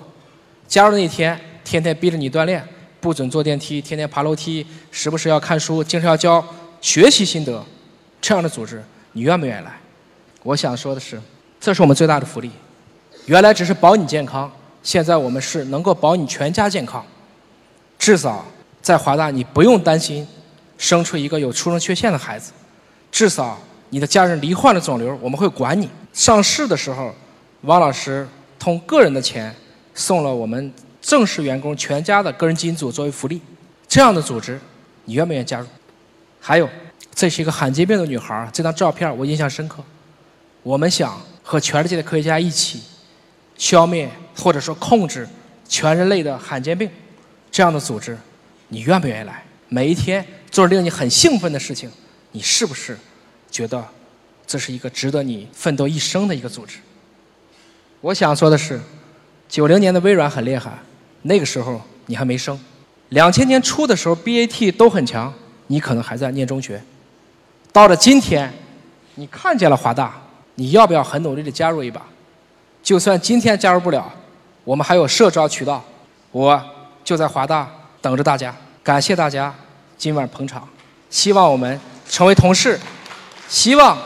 [0.68, 2.62] 加入那一天，天天逼着你锻炼。
[3.00, 6.44] 不准坐电梯，天天爬楼梯，时不时要看书，经常要交
[6.82, 7.64] 学习心得，
[8.20, 9.80] 这样的组织，你愿不愿意来？
[10.42, 11.18] 我想说的是，
[11.58, 12.50] 这是我们最大的福利。
[13.24, 17.04] 原来只是保你健康，现在我们是能够保你全家健康。
[17.98, 18.44] 至少
[18.80, 20.26] 在华大，你不用担心
[20.78, 22.52] 生出一个有出生缺陷的孩子。
[23.12, 23.58] 至少
[23.90, 25.88] 你的家人罹患了肿瘤，我们会管你。
[26.12, 27.14] 上市的时候，
[27.62, 28.26] 王老师
[28.58, 29.54] 通个人的钱
[29.94, 33.40] 送了我们正式员工全家的个人基因组作为福利。
[33.86, 34.58] 这样的组织，
[35.04, 35.66] 你愿不愿意加入？
[36.40, 36.68] 还有，
[37.14, 39.82] 这是一个罕见病的女孩，这张照片我印象深刻。
[40.62, 42.82] 我们想和全世界的科学家一起
[43.60, 45.28] 消灭或者说控制
[45.68, 46.90] 全人类的罕见病，
[47.52, 48.16] 这样的组织，
[48.68, 49.44] 你愿不愿意来？
[49.68, 51.90] 每一天做令你很兴奋的事情，
[52.32, 52.98] 你是不是
[53.50, 53.86] 觉得
[54.46, 56.78] 这是一个值得你奋斗一生的一个组织？
[58.00, 58.80] 我想说的是，
[59.46, 60.78] 九零年的微软很厉害，
[61.20, 62.58] 那个时候你还没生。
[63.10, 65.32] 两千年初的时候，BAT 都很强，
[65.66, 66.82] 你可能还在念中学。
[67.72, 68.50] 到了今天，
[69.16, 70.18] 你看见了华大，
[70.54, 72.04] 你要不要很努力的加入一把？
[72.82, 74.12] 就算今天加入不了，
[74.64, 75.82] 我们还有社招渠道，
[76.32, 76.60] 我
[77.04, 77.68] 就在华大
[78.00, 78.54] 等着大家。
[78.82, 79.54] 感谢大家
[79.98, 80.66] 今晚捧场，
[81.10, 81.78] 希望我们
[82.08, 82.80] 成为同事，
[83.48, 83.98] 希望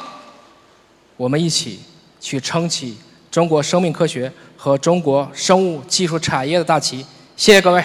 [1.16, 1.80] 我们一起
[2.20, 2.98] 去撑起
[3.30, 7.06] 中国生命科学和中国生物技术产业的大旗。
[7.36, 7.82] 谢谢各位。